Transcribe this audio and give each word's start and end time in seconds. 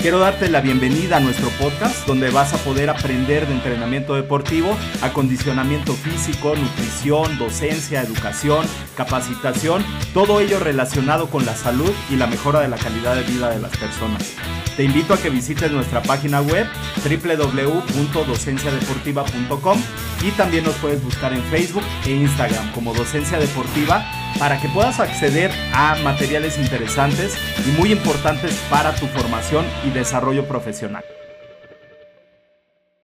Quiero 0.00 0.18
darte 0.18 0.48
la 0.48 0.62
bienvenida 0.62 1.18
a 1.18 1.20
nuestro 1.20 1.50
podcast 1.60 2.06
donde 2.06 2.30
vas 2.30 2.54
a 2.54 2.56
poder 2.56 2.88
aprender 2.88 3.46
de 3.46 3.52
entrenamiento 3.52 4.14
deportivo, 4.14 4.74
acondicionamiento 5.02 5.92
físico, 5.92 6.56
nutrición, 6.56 7.36
docencia, 7.36 8.00
educación, 8.00 8.64
capacitación, 8.96 9.84
todo 10.14 10.40
ello 10.40 10.58
relacionado 10.58 11.28
con 11.28 11.44
la 11.44 11.54
salud 11.54 11.92
y 12.08 12.16
la 12.16 12.26
mejora 12.26 12.60
de 12.60 12.68
la 12.68 12.78
calidad 12.78 13.14
de 13.14 13.24
vida 13.24 13.50
de 13.50 13.60
las 13.60 13.76
personas. 13.76 14.36
Te 14.74 14.84
invito 14.84 15.12
a 15.12 15.18
que 15.18 15.28
visites 15.28 15.70
nuestra 15.70 16.02
página 16.02 16.40
web 16.40 16.66
www.docenciadeportiva.com 17.04 19.78
y 20.22 20.30
también 20.30 20.64
nos 20.64 20.76
puedes 20.76 21.04
buscar 21.04 21.34
en 21.34 21.42
Facebook 21.44 21.84
e 22.06 22.12
Instagram 22.12 22.72
como 22.72 22.94
Docencia 22.94 23.38
Deportiva 23.38 24.02
para 24.38 24.60
que 24.60 24.68
puedas 24.68 25.00
acceder 25.00 25.50
a 25.74 25.96
materiales 25.96 26.58
interesantes 26.58 27.36
y 27.66 27.70
muy 27.78 27.92
importantes 27.92 28.54
para 28.70 28.94
tu 28.94 29.06
formación 29.08 29.66
y 29.84 29.89
desarrollo 29.92 30.46
profesional. 30.46 31.04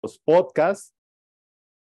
Los 0.03 0.19
podcasts 0.19 0.95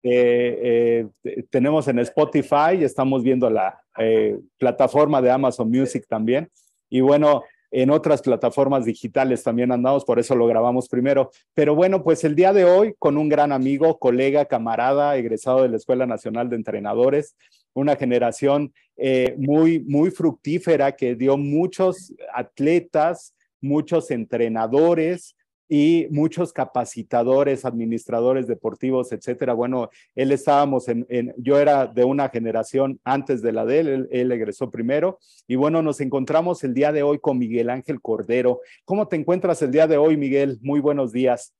eh, 0.02 1.06
tenemos 1.50 1.88
en 1.88 1.98
Spotify, 2.00 2.82
estamos 2.82 3.22
viendo 3.22 3.48
la 3.48 3.80
eh, 3.98 4.38
plataforma 4.58 5.22
de 5.22 5.30
Amazon 5.30 5.70
Music 5.70 6.06
también. 6.08 6.50
Y 6.90 7.00
bueno, 7.00 7.42
en 7.70 7.90
otras 7.90 8.20
plataformas 8.20 8.84
digitales 8.84 9.42
también 9.42 9.72
andamos, 9.72 10.04
por 10.04 10.18
eso 10.18 10.36
lo 10.36 10.46
grabamos 10.46 10.88
primero. 10.88 11.30
Pero 11.54 11.74
bueno, 11.74 12.02
pues 12.02 12.22
el 12.24 12.34
día 12.34 12.52
de 12.52 12.64
hoy 12.64 12.94
con 12.98 13.16
un 13.16 13.28
gran 13.28 13.50
amigo, 13.50 13.98
colega, 13.98 14.44
camarada, 14.44 15.16
egresado 15.16 15.62
de 15.62 15.70
la 15.70 15.78
Escuela 15.78 16.06
Nacional 16.06 16.50
de 16.50 16.56
Entrenadores, 16.56 17.34
una 17.72 17.96
generación 17.96 18.74
eh, 18.96 19.34
muy, 19.38 19.80
muy 19.80 20.10
fructífera 20.10 20.92
que 20.92 21.14
dio 21.14 21.38
muchos 21.38 22.12
atletas, 22.34 23.34
muchos 23.62 24.10
entrenadores, 24.10 25.36
y 25.74 26.06
muchos 26.10 26.52
capacitadores, 26.52 27.64
administradores 27.64 28.46
deportivos, 28.46 29.10
etcétera. 29.10 29.54
Bueno, 29.54 29.88
él 30.14 30.30
estábamos 30.30 30.86
en, 30.86 31.34
yo 31.38 31.58
era 31.58 31.86
de 31.86 32.04
una 32.04 32.28
generación 32.28 33.00
antes 33.04 33.40
de 33.40 33.52
la 33.52 33.64
de 33.64 33.80
él, 33.80 34.08
él, 34.10 34.32
egresó 34.32 34.70
primero, 34.70 35.18
y 35.48 35.56
bueno, 35.56 35.80
nos 35.80 36.02
encontramos 36.02 36.62
el 36.62 36.74
día 36.74 36.92
de 36.92 37.02
hoy 37.02 37.20
con 37.20 37.38
Miguel 37.38 37.70
Ángel 37.70 38.02
Cordero. 38.02 38.60
¿Cómo 38.84 39.08
te 39.08 39.16
encuentras 39.16 39.62
el 39.62 39.70
día 39.70 39.86
de 39.86 39.96
hoy, 39.96 40.18
Miguel? 40.18 40.58
Muy 40.60 40.80
buenos 40.80 41.10
días. 41.10 41.54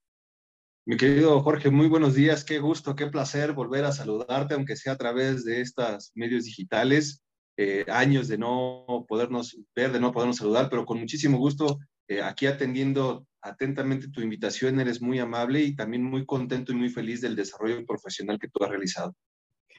Mi 0.84 0.98
querido 0.98 1.40
Jorge, 1.40 1.70
muy 1.70 1.88
buenos 1.88 2.14
días, 2.14 2.44
qué 2.44 2.58
gusto, 2.58 2.94
qué 2.94 3.06
placer 3.06 3.54
volver 3.54 3.86
a 3.86 3.92
saludarte, 3.92 4.52
aunque 4.52 4.76
sea 4.76 4.92
a 4.92 4.98
través 4.98 5.42
de 5.46 5.62
estos 5.62 6.12
medios 6.14 6.44
digitales. 6.44 7.22
Eh, 7.56 7.84
años 7.88 8.28
de 8.28 8.36
no 8.36 9.06
podernos 9.08 9.58
ver, 9.74 9.92
de 9.92 10.00
no 10.00 10.12
podernos 10.12 10.36
saludar, 10.36 10.68
pero 10.68 10.84
con 10.84 10.98
muchísimo 10.98 11.38
gusto 11.38 11.78
eh, 12.12 12.22
aquí 12.22 12.46
atendiendo 12.46 13.26
atentamente 13.40 14.08
tu 14.08 14.20
invitación, 14.20 14.80
eres 14.80 15.02
muy 15.02 15.18
amable 15.18 15.60
y 15.60 15.74
también 15.74 16.04
muy 16.04 16.24
contento 16.24 16.72
y 16.72 16.76
muy 16.76 16.88
feliz 16.88 17.20
del 17.20 17.34
desarrollo 17.34 17.84
profesional 17.84 18.38
que 18.38 18.48
tú 18.48 18.62
has 18.62 18.70
realizado. 18.70 19.14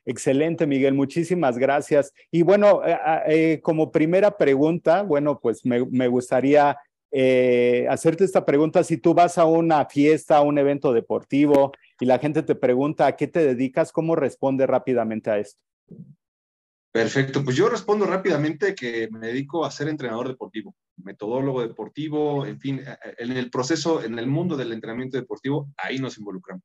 Excelente, 0.05 0.67
Miguel, 0.67 0.93
muchísimas 0.93 1.57
gracias. 1.57 2.11
Y 2.29 2.41
bueno, 2.41 2.81
eh, 2.85 2.97
eh, 3.27 3.59
como 3.61 3.91
primera 3.91 4.37
pregunta, 4.37 5.03
bueno, 5.03 5.39
pues 5.39 5.65
me, 5.65 6.07
gustaría 6.07 6.77
hacerte 7.89 8.25
esta 8.25 8.43
pregunta. 8.43 8.83
Si 8.83 8.97
tú 8.97 9.13
vas 9.13 9.37
a 9.37 9.45
una 9.45 9.85
fiesta, 9.85 10.37
a 10.37 10.41
un 10.41 10.57
evento 10.57 10.91
deportivo 10.91 11.71
y 11.99 12.05
la 12.05 12.19
gente 12.19 12.43
te 12.43 12.55
pregunta 12.55 13.05
a 13.05 13.15
qué 13.15 13.27
te 13.27 13.45
dedicas, 13.45 13.91
¿cómo 13.91 14.15
responde 14.15 14.65
rápidamente 14.65 15.29
a 15.29 15.37
esto? 15.37 15.61
Perfecto, 16.93 17.43
pues 17.43 17.55
yo 17.55 17.69
respondo 17.69 18.05
rápidamente 18.05 18.75
que 18.75 19.09
me 19.11 19.27
dedico 19.27 19.65
a 19.65 19.71
ser 19.71 19.87
entrenador 19.87 20.27
deportivo, 20.27 20.75
metodólogo 20.97 21.61
deportivo, 21.61 22.45
en 22.45 22.59
fin, 22.59 22.81
en 23.17 23.31
el 23.31 23.49
proceso, 23.49 24.03
en 24.03 24.19
el 24.19 24.27
mundo 24.27 24.55
del 24.55 24.71
entrenamiento 24.71 25.17
deportivo, 25.17 25.69
ahí 25.77 25.99
nos 25.99 26.17
involucramos. 26.17 26.63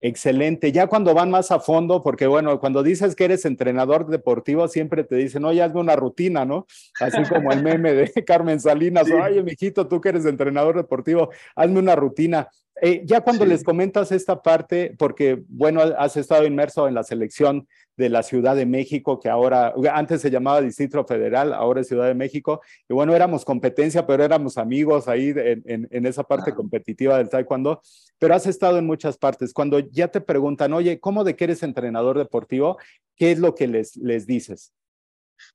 Excelente. 0.00 0.70
Ya 0.70 0.86
cuando 0.86 1.12
van 1.12 1.30
más 1.30 1.50
a 1.50 1.58
fondo, 1.58 2.02
porque 2.04 2.28
bueno, 2.28 2.60
cuando 2.60 2.84
dices 2.84 3.16
que 3.16 3.24
eres 3.24 3.44
entrenador 3.44 4.06
deportivo, 4.06 4.68
siempre 4.68 5.02
te 5.02 5.16
dicen, 5.16 5.44
oye, 5.44 5.60
hazme 5.60 5.80
una 5.80 5.96
rutina, 5.96 6.44
¿no? 6.44 6.66
Así 7.00 7.22
como 7.28 7.50
el 7.50 7.64
meme 7.64 7.92
de 7.94 8.12
Carmen 8.26 8.60
Salinas, 8.60 9.08
oye, 9.10 9.42
mijito, 9.42 9.88
tú 9.88 10.00
que 10.00 10.10
eres 10.10 10.24
entrenador 10.24 10.76
deportivo, 10.76 11.30
hazme 11.56 11.80
una 11.80 11.96
rutina. 11.96 12.48
Eh, 12.80 13.02
ya 13.04 13.20
cuando 13.22 13.44
les 13.44 13.64
comentas 13.64 14.12
esta 14.12 14.42
parte, 14.42 14.94
porque 14.98 15.42
bueno, 15.48 15.80
has 15.80 16.16
estado 16.16 16.46
inmerso 16.46 16.86
en 16.86 16.94
la 16.94 17.02
selección 17.02 17.66
de 17.96 18.08
la 18.08 18.22
Ciudad 18.22 18.54
de 18.54 18.66
México, 18.66 19.18
que 19.18 19.28
ahora, 19.28 19.74
antes 19.92 20.20
se 20.20 20.30
llamaba 20.30 20.60
Distrito 20.60 21.04
Federal, 21.04 21.52
ahora 21.52 21.80
es 21.80 21.88
Ciudad 21.88 22.06
de 22.06 22.14
México, 22.14 22.60
y 22.88 22.94
bueno, 22.94 23.16
éramos 23.16 23.44
competencia, 23.44 24.06
pero 24.06 24.22
éramos 24.22 24.58
amigos 24.58 25.08
ahí 25.08 25.32
en, 25.34 26.06
esa 26.06 26.22
parte 26.22 26.54
competitiva 26.54 27.18
del 27.18 27.28
taekwondo, 27.28 27.82
pero 28.18 28.34
has 28.34 28.46
estado 28.46 28.78
en 28.78 28.86
muchas 28.86 29.18
partes. 29.18 29.52
Cuando 29.52 29.80
ya 29.80 30.08
te 30.08 30.20
preguntan, 30.20 30.72
oye, 30.72 31.00
¿cómo 31.00 31.24
de 31.24 31.34
que 31.34 31.44
eres 31.44 31.62
entrenador 31.64 32.16
deportivo? 32.16 32.78
¿Qué 33.16 33.32
es 33.32 33.40
lo 33.40 33.54
que 33.54 33.66
les, 33.66 33.96
les 33.96 34.26
dices? 34.26 34.72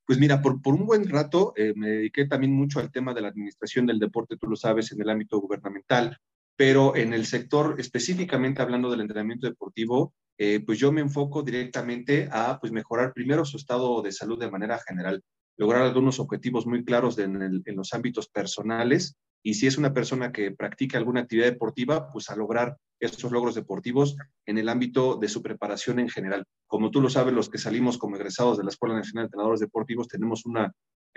Pues 0.06 0.18
mira, 0.18 0.42
por, 0.42 0.60
por 0.60 0.74
un 0.74 0.86
buen 0.86 1.08
rato 1.08 1.54
eh, 1.56 1.72
me 1.76 1.88
dediqué 1.88 2.26
también 2.26 2.52
mucho 2.52 2.80
al 2.80 2.90
tema 2.90 3.14
de 3.14 3.22
la 3.22 3.28
administración 3.28 3.86
del 3.86 3.98
deporte, 3.98 4.36
tú 4.36 4.46
lo 4.46 4.56
sabes, 4.56 4.92
en 4.92 5.00
el 5.00 5.08
ámbito 5.08 5.38
gubernamental 5.38 6.18
pero 6.56 6.96
en 6.96 7.12
el 7.12 7.26
sector, 7.26 7.76
específicamente 7.78 8.62
hablando 8.62 8.90
del 8.90 9.00
entrenamiento 9.00 9.46
deportivo, 9.46 10.14
eh, 10.38 10.60
pues 10.64 10.78
yo 10.78 10.90
me 10.92 11.00
enfoco 11.00 11.42
directamente 11.42 12.28
a 12.32 12.58
pues 12.60 12.72
mejorar 12.72 13.12
primero 13.12 13.44
su 13.44 13.56
estado 13.56 14.02
de 14.02 14.12
salud 14.12 14.38
de 14.38 14.50
manera 14.50 14.78
general, 14.78 15.22
lograr 15.56 15.82
algunos 15.82 16.18
objetivos 16.18 16.66
muy 16.66 16.84
claros 16.84 17.18
en, 17.18 17.62
los 17.66 17.94
ámbitos 17.94 18.28
personales 18.28 19.16
y 19.44 19.54
si 19.54 19.66
es 19.66 19.78
una 19.78 19.92
persona 19.92 20.32
que 20.32 20.50
practica 20.50 20.98
alguna 20.98 21.20
actividad 21.20 21.46
deportiva, 21.46 22.10
pues 22.10 22.30
a 22.30 22.36
lograr 22.36 22.76
estos 22.98 23.30
logros 23.30 23.54
deportivos 23.54 24.16
en 24.46 24.58
el 24.58 24.68
ámbito 24.68 25.16
de 25.16 25.28
su 25.28 25.42
preparación 25.42 25.98
en 25.98 26.08
general. 26.08 26.44
Como 26.66 26.90
tú 26.90 27.00
lo 27.00 27.10
sabes, 27.10 27.34
los 27.34 27.50
que 27.50 27.58
salimos 27.58 27.98
como 27.98 28.16
egresados 28.16 28.56
de 28.56 28.64
la 28.64 28.70
Escuela 28.70 28.94
Nacional 28.94 29.24
de 29.24 29.26
Entrenadores 29.26 29.60
Deportivos 29.60 30.08
tenemos 30.08 30.46
una 30.46 30.72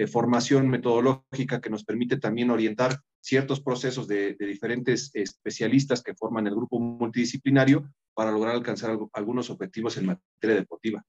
formación 0.06 0.70
metodológica 0.70 1.60
que 1.60 1.72
nos 1.72 1.84
permite 1.84 2.18
también 2.18 2.52
orientar 2.52 3.00
ciertos 3.20 3.62
procesos 3.62 4.08
de, 4.08 4.36
diferentes 4.36 5.10
especialistas 5.14 6.04
que 6.04 6.14
forman 6.14 6.46
el 6.46 6.56
grupo 6.56 6.80
multidisciplinario 6.80 7.92
para 8.14 8.32
lograr 8.32 8.56
alcanzar 8.56 8.98
algunos 9.14 9.50
objetivos 9.50 9.98
en 9.98 10.06
materia 10.06 10.56
deportiva. 10.56 11.04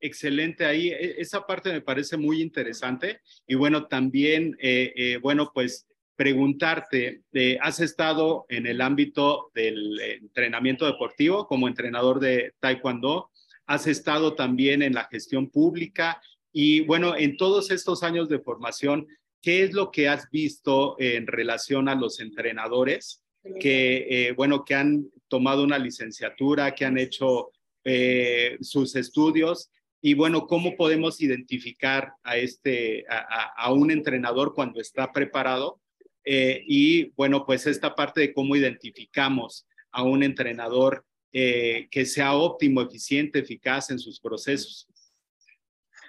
Excelente, 0.00 0.64
ahí 0.64 0.88
e, 0.88 1.20
esa 1.20 1.46
parte 1.46 1.72
me 1.72 1.80
parece 1.80 2.16
muy 2.16 2.40
interesante 2.42 3.20
y 3.46 3.54
bueno, 3.54 3.86
también, 3.86 4.56
eh, 4.60 4.92
eh, 4.96 5.18
bueno, 5.18 5.50
pues 5.52 5.86
preguntarte, 6.14 7.22
eh, 7.32 7.58
¿has 7.60 7.80
estado 7.80 8.44
en 8.48 8.66
el 8.66 8.80
ámbito 8.80 9.50
del 9.54 10.00
entrenamiento 10.00 10.84
deportivo 10.84 11.46
como 11.46 11.68
entrenador 11.68 12.18
de 12.18 12.54
Taekwondo? 12.60 13.30
¿Has 13.66 13.86
estado 13.86 14.34
también 14.34 14.82
en 14.82 14.94
la 14.94 15.04
gestión 15.04 15.48
pública? 15.48 16.20
Y 16.52 16.80
bueno, 16.80 17.16
en 17.16 17.36
todos 17.36 17.70
estos 17.70 18.02
años 18.02 18.28
de 18.28 18.38
formación, 18.38 19.06
¿qué 19.42 19.64
es 19.64 19.72
lo 19.72 19.90
que 19.90 20.08
has 20.08 20.30
visto 20.30 20.96
en 20.98 21.26
relación 21.26 21.88
a 21.88 21.94
los 21.94 22.20
entrenadores 22.20 23.22
que, 23.60 24.06
eh, 24.28 24.32
bueno, 24.32 24.64
que 24.64 24.74
han 24.74 25.10
tomado 25.28 25.62
una 25.62 25.78
licenciatura, 25.78 26.74
que 26.74 26.84
han 26.84 26.98
hecho 26.98 27.50
eh, 27.84 28.56
sus 28.60 28.96
estudios? 28.96 29.70
Y 30.00 30.14
bueno, 30.14 30.46
¿cómo 30.46 30.76
podemos 30.76 31.20
identificar 31.20 32.12
a, 32.22 32.36
este, 32.36 33.04
a, 33.08 33.72
un 33.72 33.90
entrenador 33.90 34.54
cuando 34.54 34.80
está 34.80 35.12
preparado? 35.12 35.80
Eh, 36.24 36.62
y 36.66 37.10
bueno, 37.16 37.44
pues 37.44 37.66
esta 37.66 37.94
parte 37.94 38.20
de 38.20 38.32
cómo 38.32 38.54
identificamos 38.54 39.66
a 39.90 40.02
un 40.02 40.22
entrenador 40.22 41.04
que 41.30 42.04
sea 42.06 42.34
óptimo, 42.34 42.80
eficiente, 42.82 43.38
eficaz 43.38 43.90
en 43.90 43.98
sus 43.98 44.18
procesos. 44.18 44.88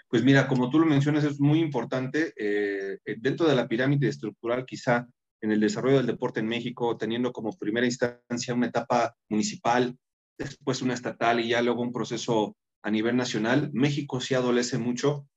Pues 0.10 0.24
mira, 0.24 0.48
como 0.48 0.72
tú 0.72 0.80
lo 0.80 0.88
mencionas, 0.88 1.24
es 1.24 1.40
muy 1.40 1.60
importante 1.60 2.34
eh, 2.36 2.98
dentro 3.18 3.48
de 3.48 3.56
la 3.56 3.68
pirámide 3.68 4.08
estructural, 4.08 4.66
quizá 4.66 5.08
en 5.42 5.52
el 5.52 5.60
desarrollo 5.60 5.98
del 5.98 6.08
deporte 6.08 6.40
en 6.40 6.48
México, 6.48 6.98
teniendo 6.98 7.32
como 7.32 7.56
primera 7.56 7.86
instancia 7.86 8.56
una 8.56 8.68
etapa 8.68 9.16
municipal, 9.30 9.96
después 10.38 10.82
una 10.82 10.96
estatal 10.96 11.40
y 11.40 11.50
ya 11.50 11.62
luego 11.62 11.84
un 11.84 11.94
proceso 11.94 12.58
a 12.82 12.90
nivel 12.90 13.16
nacional, 13.16 13.70
México 13.72 14.20
sí 14.20 14.34
adolece 14.34 14.80
mucho 14.80 15.28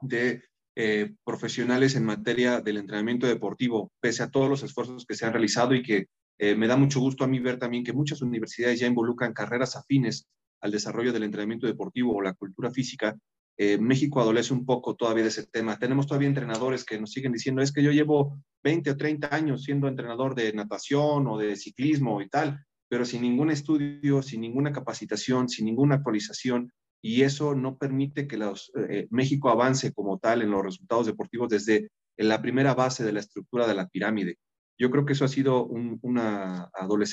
de 0.00 0.42
eh, 0.74 1.14
profesionales 1.24 1.94
en 1.94 2.04
materia 2.04 2.60
del 2.60 2.78
entrenamiento 2.78 3.26
deportivo, 3.26 3.92
pese 4.00 4.24
a 4.24 4.30
todos 4.30 4.48
los 4.48 4.62
esfuerzos 4.62 5.06
que 5.06 5.14
se 5.14 5.24
han 5.24 5.32
realizado 5.32 5.74
y 5.74 5.82
que 5.82 6.06
eh, 6.38 6.54
me 6.54 6.66
da 6.66 6.76
mucho 6.76 7.00
gusto 7.00 7.24
a 7.24 7.28
mí 7.28 7.38
ver 7.38 7.58
también 7.58 7.84
que 7.84 7.92
muchas 7.92 8.22
universidades 8.22 8.80
ya 8.80 8.86
involucran 8.86 9.32
carreras 9.32 9.76
afines 9.76 10.26
al 10.60 10.72
desarrollo 10.72 11.12
del 11.12 11.22
entrenamiento 11.22 11.66
deportivo 11.66 12.14
o 12.14 12.20
la 12.20 12.34
cultura 12.34 12.70
física 12.70 13.16
eh, 13.58 13.78
México 13.78 14.20
adolece 14.20 14.52
un 14.52 14.66
poco 14.66 14.96
todavía 14.96 15.22
de 15.22 15.30
ese 15.30 15.46
tema. 15.46 15.78
Tenemos 15.78 16.06
todavía 16.06 16.28
entrenadores 16.28 16.84
que 16.84 17.00
nos 17.00 17.12
siguen 17.12 17.32
diciendo, 17.32 17.62
es 17.62 17.72
que 17.72 17.82
yo 17.82 17.90
llevo 17.90 18.38
20 18.62 18.90
o 18.90 18.96
30 18.96 19.34
años 19.34 19.62
siendo 19.62 19.88
entrenador 19.88 20.34
de 20.34 20.52
natación 20.52 21.26
o 21.26 21.38
de 21.38 21.56
ciclismo 21.56 22.20
y 22.20 22.28
tal, 22.28 22.64
pero 22.88 23.04
sin 23.04 23.22
ningún 23.22 23.50
estudio, 23.50 24.22
sin 24.22 24.42
ninguna 24.42 24.72
capacitación, 24.72 25.48
sin 25.48 25.64
ninguna 25.64 25.96
actualización, 25.96 26.70
y 27.02 27.22
eso 27.22 27.54
no 27.54 27.78
permite 27.78 28.26
que 28.26 28.36
los, 28.36 28.72
eh, 28.88 29.06
México 29.10 29.48
avance 29.48 29.92
como 29.92 30.18
tal 30.18 30.42
en 30.42 30.50
los 30.50 30.62
resultados 30.62 31.06
deportivos 31.06 31.48
desde 31.48 31.88
la 32.16 32.42
primera 32.42 32.74
base 32.74 33.04
de 33.04 33.12
la 33.12 33.20
estructura 33.20 33.66
de 33.66 33.74
la 33.74 33.88
pirámide. 33.88 34.38
Yo 34.78 34.90
creo 34.90 35.06
que 35.06 35.14
eso 35.14 35.24
ha 35.24 35.28
sido 35.28 35.66
una, 35.66 36.70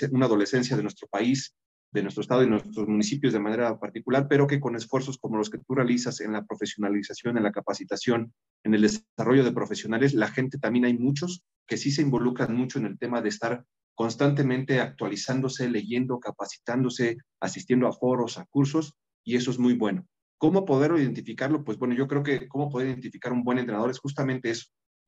una 0.09 0.25
adolescencia 0.25 0.75
de 0.75 0.83
nuestro 0.83 1.07
país 1.07 1.53
de 1.93 2.01
nuestro 2.01 2.21
estado 2.21 2.43
y 2.43 2.49
nuestros 2.49 2.87
municipios 2.87 3.33
de 3.33 3.39
manera 3.39 3.79
particular, 3.79 4.27
pero 4.27 4.47
que 4.47 4.59
con 4.59 4.75
esfuerzos 4.75 5.19
como 5.19 5.37
los 5.37 5.49
que 5.49 5.59
tú 5.59 5.75
realizas 5.75 6.21
en 6.21 6.33
la 6.33 6.43
profesionalización, 6.43 7.37
en 7.37 7.43
la 7.43 7.51
capacitación, 7.51 8.33
en 8.63 8.73
el 8.73 8.81
desarrollo 8.81 9.43
de 9.43 9.51
profesionales, 9.51 10.15
la 10.15 10.27
gente 10.27 10.57
también 10.57 10.85
hay 10.85 10.97
muchos 10.97 11.43
que 11.67 11.77
sí 11.77 11.91
se 11.91 12.01
involucran 12.01 12.55
mucho 12.55 12.79
en 12.79 12.85
el 12.87 12.97
tema 12.97 13.21
de 13.21 13.29
estar 13.29 13.63
constantemente 13.95 14.79
actualizándose, 14.79 15.69
leyendo, 15.69 16.19
capacitándose, 16.19 17.17
asistiendo 17.39 17.87
a 17.87 17.93
foros, 17.93 18.39
a 18.39 18.45
cursos, 18.45 18.95
y 19.23 19.35
eso 19.35 19.51
es 19.51 19.59
muy 19.59 19.73
bueno. 19.73 20.05
¿Cómo 20.39 20.65
poder 20.65 20.99
identificarlo? 20.99 21.63
Pues 21.63 21.77
bueno, 21.77 21.93
yo 21.93 22.07
creo 22.07 22.23
que 22.23 22.47
cómo 22.47 22.69
poder 22.69 22.87
identificar 22.87 23.31
un 23.31 23.43
buen 23.43 23.59
entrenador 23.59 23.91
es 23.91 23.99
justamente 23.99 24.49
eso. 24.49 24.65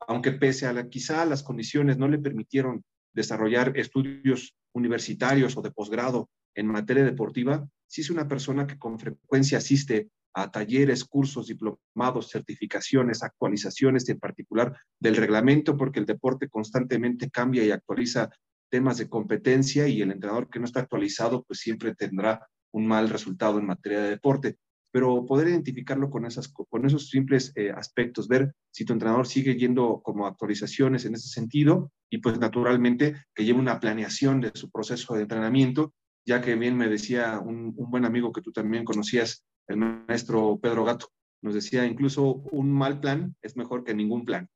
Aunque 0.08 0.32
pese 0.32 0.68
a 0.68 0.74
la, 0.74 0.88
quizá 0.88 1.26
las 1.26 1.42
condiciones 1.42 1.98
no 1.98 2.08
le 2.08 2.20
permitieron 2.20 2.84
desarrollar 3.12 3.76
estudios 3.76 4.56
universitarios 4.74 5.58
o 5.58 5.62
de 5.62 5.72
posgrado 5.72 6.30
en 6.56 6.68
materia 6.68 7.04
deportiva, 7.04 7.68
si 7.88 8.02
es 8.02 8.10
una 8.10 8.28
persona 8.28 8.66
que 8.66 8.80
con 8.80 9.00
frecuencia 9.00 9.60
asiste 9.60 10.10
a 10.34 10.52
talleres, 10.52 11.06
cursos, 11.06 11.48
diplomados, 11.48 12.30
certificaciones, 12.30 13.24
actualizaciones 13.24 14.08
en 14.10 14.20
particular 14.20 14.78
del 15.00 15.16
reglamento, 15.16 15.78
porque 15.78 16.00
el 16.00 16.06
deporte 16.06 16.50
constantemente 16.50 17.30
cambia 17.30 17.64
y 17.64 17.72
actualiza 17.72 18.30
temas 18.70 18.98
de 18.98 19.08
competencia 19.08 19.88
y 19.88 20.02
el 20.02 20.12
entrenador 20.12 20.50
que 20.50 20.60
no 20.60 20.66
está 20.66 20.82
actualizado 20.82 21.44
pues 21.44 21.60
siempre 21.60 21.96
tendrá 21.96 22.46
un 22.74 22.86
mal 22.86 23.10
resultado 23.10 23.60
en 23.60 23.66
materia 23.66 24.02
de 24.02 24.10
deporte. 24.10 24.58
Pero 24.92 25.26
poder 25.26 25.48
identificarlo 25.50 26.10
con, 26.10 26.26
esas, 26.26 26.50
con 26.50 26.86
esos 26.86 27.10
simples 27.10 27.54
eh, 27.56 27.72
aspectos, 27.72 28.28
ver 28.28 28.54
si 28.72 28.84
tu 28.84 28.94
entrenador 28.94 29.28
sigue 29.28 29.56
yendo 29.56 30.02
como 30.04 30.28
actualizaciones 30.28 31.06
en 31.06 31.16
ese 31.16 31.30
sentido 31.30 31.92
y 32.10 32.18
pues 32.18 32.40
naturalmente 32.40 33.16
que 33.34 33.46
lleve 33.46 33.60
una 33.60 33.80
planeación 33.80 34.42
de 34.42 34.52
su 34.54 34.70
proceso 34.70 35.16
de 35.16 35.22
entrenamiento 35.22 35.94
ya 36.26 36.42
que 36.42 36.56
bien 36.56 36.76
me 36.76 36.90
decía 36.90 37.40
un, 37.40 37.76
buen 37.76 38.06
amigo 38.06 38.32
que 38.32 38.42
tú 38.42 38.52
también 38.52 38.84
conocías, 38.84 39.46
el 39.68 39.78
maestro 39.78 40.60
Pedro 40.62 40.84
Gato, 40.84 41.08
nos 41.42 41.54
decía 41.54 41.86
incluso 41.86 42.44
un 42.52 42.72
mal 42.72 43.00
plan 43.00 43.36
es 43.42 43.56
mejor 43.56 43.84
que 43.84 43.94
ningún 43.94 44.26
plan. 44.26 44.50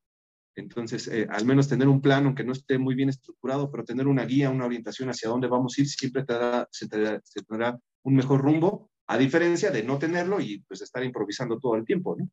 Entonces, 0.56 1.08
eh, 1.08 1.28
al 1.30 1.46
menos 1.46 1.70
tener 1.70 1.88
un 1.88 2.02
plan, 2.02 2.26
aunque 2.26 2.44
no 2.44 2.52
esté 2.52 2.78
muy 2.78 2.96
bien 2.96 3.10
estructurado, 3.10 3.72
pero 3.72 3.86
tener 3.86 4.08
una 4.08 4.26
guía, 4.26 4.50
una 4.50 4.66
orientación 4.66 5.10
hacia 5.10 5.30
dónde 5.30 5.48
vamos 5.48 5.78
a 5.78 5.82
ir, 5.82 5.88
siempre 5.88 6.26
te 6.26 6.34
se, 6.72 6.88
tendrá 6.88 7.80
un 8.04 8.16
mejor 8.16 8.42
rumbo, 8.42 8.90
a 9.08 9.18
diferencia 9.18 9.72
de 9.72 9.84
no 9.84 9.98
tenerlo 9.98 10.40
y 10.42 10.60
pues 10.68 10.82
estar 10.82 11.04
improvisando 11.04 11.60
todo 11.60 11.76
el 11.76 11.86
tiempo, 11.86 12.16
¿no? 12.18 12.30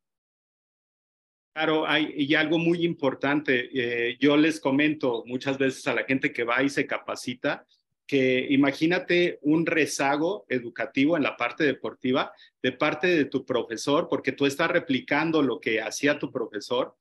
Claro, 1.55 1.87
hay 1.87 2.13
y 2.15 2.35
algo 2.35 2.59
muy 2.59 2.85
importante. 2.85 3.69
Eh, 3.73 4.17
yo 4.19 4.37
les 4.37 4.59
comento 4.59 5.23
muchas 5.25 5.57
veces 5.57 5.87
a 5.87 5.95
la 5.95 6.03
gente 6.03 6.31
que 6.31 6.43
va 6.43 6.61
y 6.61 6.69
se 6.69 6.85
capacita, 6.85 7.65
que 8.07 8.47
imagínate 8.49 9.37
un 9.41 9.65
rezago 9.65 10.45
educativo 10.47 11.17
en 11.17 11.23
la 11.23 11.35
parte 11.35 11.65
deportiva 11.65 12.31
de 12.63 12.71
parte 12.71 13.07
de 13.07 13.25
tu 13.25 13.45
profesor, 13.45 14.07
porque 14.09 14.31
tú 14.31 14.45
estás 14.45 14.71
replicando 14.71 15.41
lo 15.41 15.59
que 15.59 15.81
hacía 15.81 16.17
tu 16.17 16.31
profesor 16.31 16.95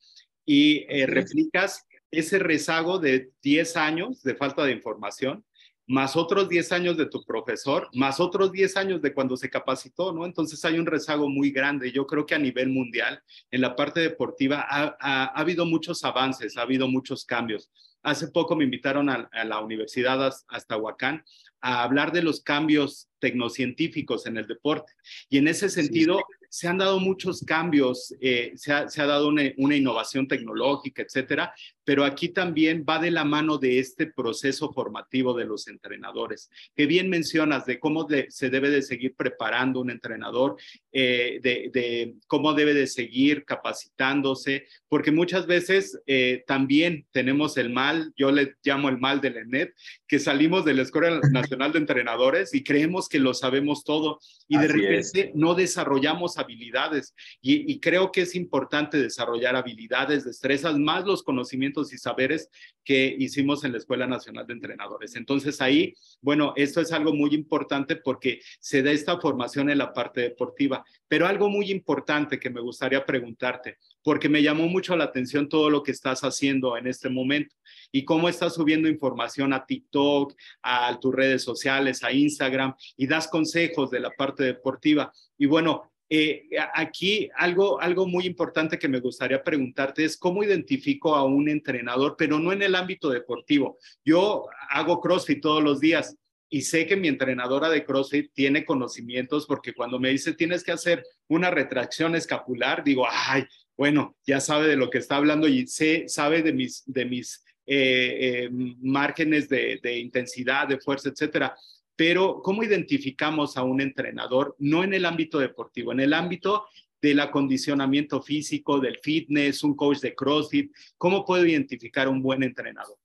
y 0.44 0.84
eh, 0.88 1.06
replicas 1.06 1.86
ese 2.10 2.38
rezago 2.38 2.98
de 2.98 3.30
10 3.42 3.76
años 3.76 4.22
de 4.22 4.34
falta 4.34 4.64
de 4.64 4.72
información, 4.72 5.44
más 5.88 6.16
otros 6.16 6.48
10 6.48 6.72
años 6.72 6.96
de 6.96 7.06
tu 7.06 7.24
profesor, 7.24 7.88
más 7.94 8.18
otros 8.18 8.50
10 8.50 8.76
años 8.76 9.02
de 9.02 9.14
cuando 9.14 9.36
se 9.36 9.48
capacitó, 9.48 10.12
¿no? 10.12 10.24
Entonces 10.24 10.64
hay 10.64 10.78
un 10.78 10.86
rezago 10.86 11.28
muy 11.28 11.50
grande. 11.50 11.92
Yo 11.92 12.06
creo 12.06 12.26
que 12.26 12.34
a 12.34 12.40
nivel 12.40 12.70
mundial, 12.70 13.22
en 13.52 13.60
la 13.60 13.76
parte 13.76 14.00
deportiva, 14.00 14.66
ha, 14.68 14.96
ha 14.98 15.24
habido 15.26 15.64
muchos 15.64 16.02
avances, 16.04 16.56
ha 16.56 16.62
habido 16.62 16.88
muchos 16.88 17.24
cambios. 17.24 17.70
Hace 18.06 18.28
poco 18.28 18.54
me 18.54 18.62
invitaron 18.62 19.10
a, 19.10 19.28
la 19.44 19.58
Universidad 19.58 20.32
hasta 20.46 20.76
Huacán 20.76 21.24
a 21.60 21.82
hablar 21.82 22.12
de 22.12 22.22
los 22.22 22.40
cambios 22.40 23.08
tecnocientíficos 23.18 24.26
en 24.26 24.36
el 24.36 24.46
deporte. 24.46 24.92
Y 25.28 25.38
en 25.38 25.48
ese 25.48 25.68
sentido, 25.68 26.22
se 26.48 26.68
han 26.68 26.78
dado 26.78 27.00
muchos 27.00 27.42
cambios, 27.44 28.14
eh, 28.20 28.52
se, 28.56 28.72
ha, 28.72 28.86
dado 29.06 29.28
una, 29.28 29.44
innovación 29.76 30.28
tecnológica, 30.28 31.02
etcétera, 31.02 31.52
pero 31.84 32.04
aquí 32.04 32.30
también 32.30 32.84
va 32.88 32.98
de 32.98 33.10
la 33.10 33.24
mano 33.24 33.58
de 33.58 33.78
este 33.78 34.06
proceso 34.06 34.72
formativo 34.72 35.34
de 35.34 35.44
los 35.44 35.68
entrenadores, 35.68 36.50
que 36.74 36.86
bien 36.86 37.08
mencionas 37.08 37.66
de 37.66 37.78
cómo 37.78 38.06
se 38.28 38.50
debe 38.50 38.70
de 38.70 38.82
seguir 38.82 39.14
preparando 39.14 39.80
un 39.80 39.90
entrenador, 39.90 40.56
eh, 40.92 41.38
de, 41.42 42.14
cómo 42.26 42.54
debe 42.54 42.74
de 42.74 42.86
seguir 42.86 43.44
capacitándose, 43.44 44.66
porque 44.88 45.12
muchas 45.12 45.46
veces 45.46 46.00
eh, 46.06 46.42
también 46.46 47.06
tenemos 47.12 47.56
el 47.56 47.70
mal, 47.70 48.12
yo 48.16 48.32
le 48.32 48.56
llamo 48.62 48.88
el 48.88 48.98
mal 48.98 49.20
del 49.20 49.36
ENET, 49.36 49.74
que 50.06 50.18
salimos 50.18 50.64
de 50.64 50.74
la 50.74 50.82
Escuela 50.82 51.20
Nacional 51.30 51.72
de 51.72 51.78
Entrenadores 51.78 52.54
y 52.54 52.64
creemos 52.64 53.08
que 53.08 53.18
lo 53.18 53.34
sabemos 53.34 53.84
todo 53.84 54.18
y 54.48 54.58
de 54.58 54.68
repente 54.68 55.32
no 55.34 55.54
desarrollamos 55.54 56.35
habilidades. 56.38 57.14
Y, 57.40 57.78
creo 57.80 58.10
que 58.10 58.22
es 58.22 58.34
importante 58.34 58.98
desarrollar 58.98 59.56
habilidades, 59.56 60.24
destrezas, 60.24 60.78
más 60.78 61.04
los 61.04 61.22
conocimientos 61.22 61.92
y 61.92 61.98
saberes 61.98 62.50
que 62.84 63.14
hicimos 63.18 63.64
en 63.64 63.72
la 63.72 63.78
Escuela 63.78 64.06
Nacional 64.06 64.46
de 64.46 64.54
Entrenadores. 64.54 65.16
Entonces 65.16 65.60
ahí, 65.60 65.94
bueno, 66.20 66.52
esto 66.56 66.80
es 66.80 66.92
algo 66.92 67.12
muy 67.12 67.34
importante 67.34 67.96
porque 67.96 68.40
se 68.60 68.82
da 68.82 68.92
esta 68.92 69.20
formación 69.20 69.70
en 69.70 69.78
la 69.78 69.92
parte 69.92 70.20
deportiva. 70.20 70.84
Pero 71.08 71.26
algo 71.26 71.48
muy 71.48 71.70
importante 71.70 72.38
que 72.38 72.50
me 72.50 72.60
gustaría 72.60 73.04
preguntarte, 73.04 73.78
porque 74.02 74.28
me 74.28 74.42
llamó 74.42 74.68
mucho 74.68 74.96
la 74.96 75.04
atención 75.04 75.48
todo 75.48 75.70
lo 75.70 75.82
que 75.82 75.92
estás 75.92 76.22
haciendo 76.22 76.76
en 76.76 76.86
este 76.86 77.08
momento 77.08 77.54
y 77.92 78.04
cómo 78.04 78.28
estás 78.28 78.54
subiendo 78.54 78.88
información 78.88 79.52
a 79.52 79.64
TikTok, 79.66 80.34
a 80.62 80.98
tus 81.00 81.14
redes 81.14 81.42
sociales, 81.42 82.02
a 82.04 82.12
Instagram 82.12 82.74
y 82.96 83.06
das 83.06 83.28
consejos 83.28 83.90
de 83.90 84.00
la 84.00 84.10
parte 84.10 84.44
deportiva. 84.44 85.12
Y 85.38 85.46
bueno, 85.46 85.92
eh, 86.08 86.44
aquí 86.74 87.28
algo, 87.34 87.80
algo 87.80 88.06
muy 88.06 88.26
importante 88.26 88.78
que 88.78 88.88
me 88.88 89.00
gustaría 89.00 89.42
preguntarte 89.42 90.04
es 90.04 90.16
cómo 90.16 90.44
identifico 90.44 91.16
a 91.16 91.24
un 91.24 91.48
entrenador, 91.48 92.14
pero 92.16 92.38
no 92.38 92.52
en 92.52 92.62
el 92.62 92.76
ámbito 92.76 93.10
deportivo. 93.10 93.78
Yo 94.04 94.46
hago 94.70 95.00
CrossFit 95.00 95.40
todos 95.40 95.62
los 95.62 95.80
días 95.80 96.16
y 96.48 96.62
sé 96.62 96.86
que 96.86 96.96
mi 96.96 97.08
entrenadora 97.08 97.68
de 97.68 97.84
CrossFit 97.84 98.32
tiene 98.32 98.64
conocimientos 98.64 99.46
porque 99.46 99.74
cuando 99.74 99.98
me 99.98 100.10
dice 100.10 100.32
tienes 100.32 100.62
que 100.62 100.72
hacer 100.72 101.02
una 101.28 101.50
retracción 101.50 102.14
escapular, 102.14 102.84
digo, 102.84 103.04
ay, 103.10 103.44
bueno, 103.76 104.16
ya 104.24 104.38
sabe 104.40 104.68
de 104.68 104.76
lo 104.76 104.90
que 104.90 104.98
está 104.98 105.16
hablando 105.16 105.48
y 105.48 105.66
sé, 105.66 106.04
sabe 106.08 106.42
de 106.42 106.52
mis, 106.52 106.84
de 106.86 107.04
mis 107.04 107.44
eh, 107.66 108.44
eh, 108.44 108.48
márgenes 108.80 109.48
de, 109.48 109.80
de 109.82 109.98
intensidad, 109.98 110.68
de 110.68 110.78
fuerza, 110.78 111.08
etcétera 111.08 111.56
pero 111.96 112.42
¿cómo 112.42 112.62
identificamos 112.62 113.56
a 113.56 113.62
un 113.62 113.80
entrenador? 113.80 114.54
No 114.58 114.84
en 114.84 114.94
el 114.94 115.06
ámbito 115.06 115.38
deportivo, 115.38 115.92
en 115.92 116.00
el 116.00 116.12
ámbito 116.12 116.66
del 117.00 117.20
acondicionamiento 117.20 118.22
físico, 118.22 118.80
del 118.80 118.98
fitness, 118.98 119.62
un 119.62 119.74
coach 119.74 120.00
de 120.00 120.14
CrossFit. 120.14 120.72
¿Cómo 120.98 121.24
puedo 121.24 121.44
identificar 121.46 122.08
un 122.08 122.22
buen 122.22 122.42
entrenador? 122.42 122.96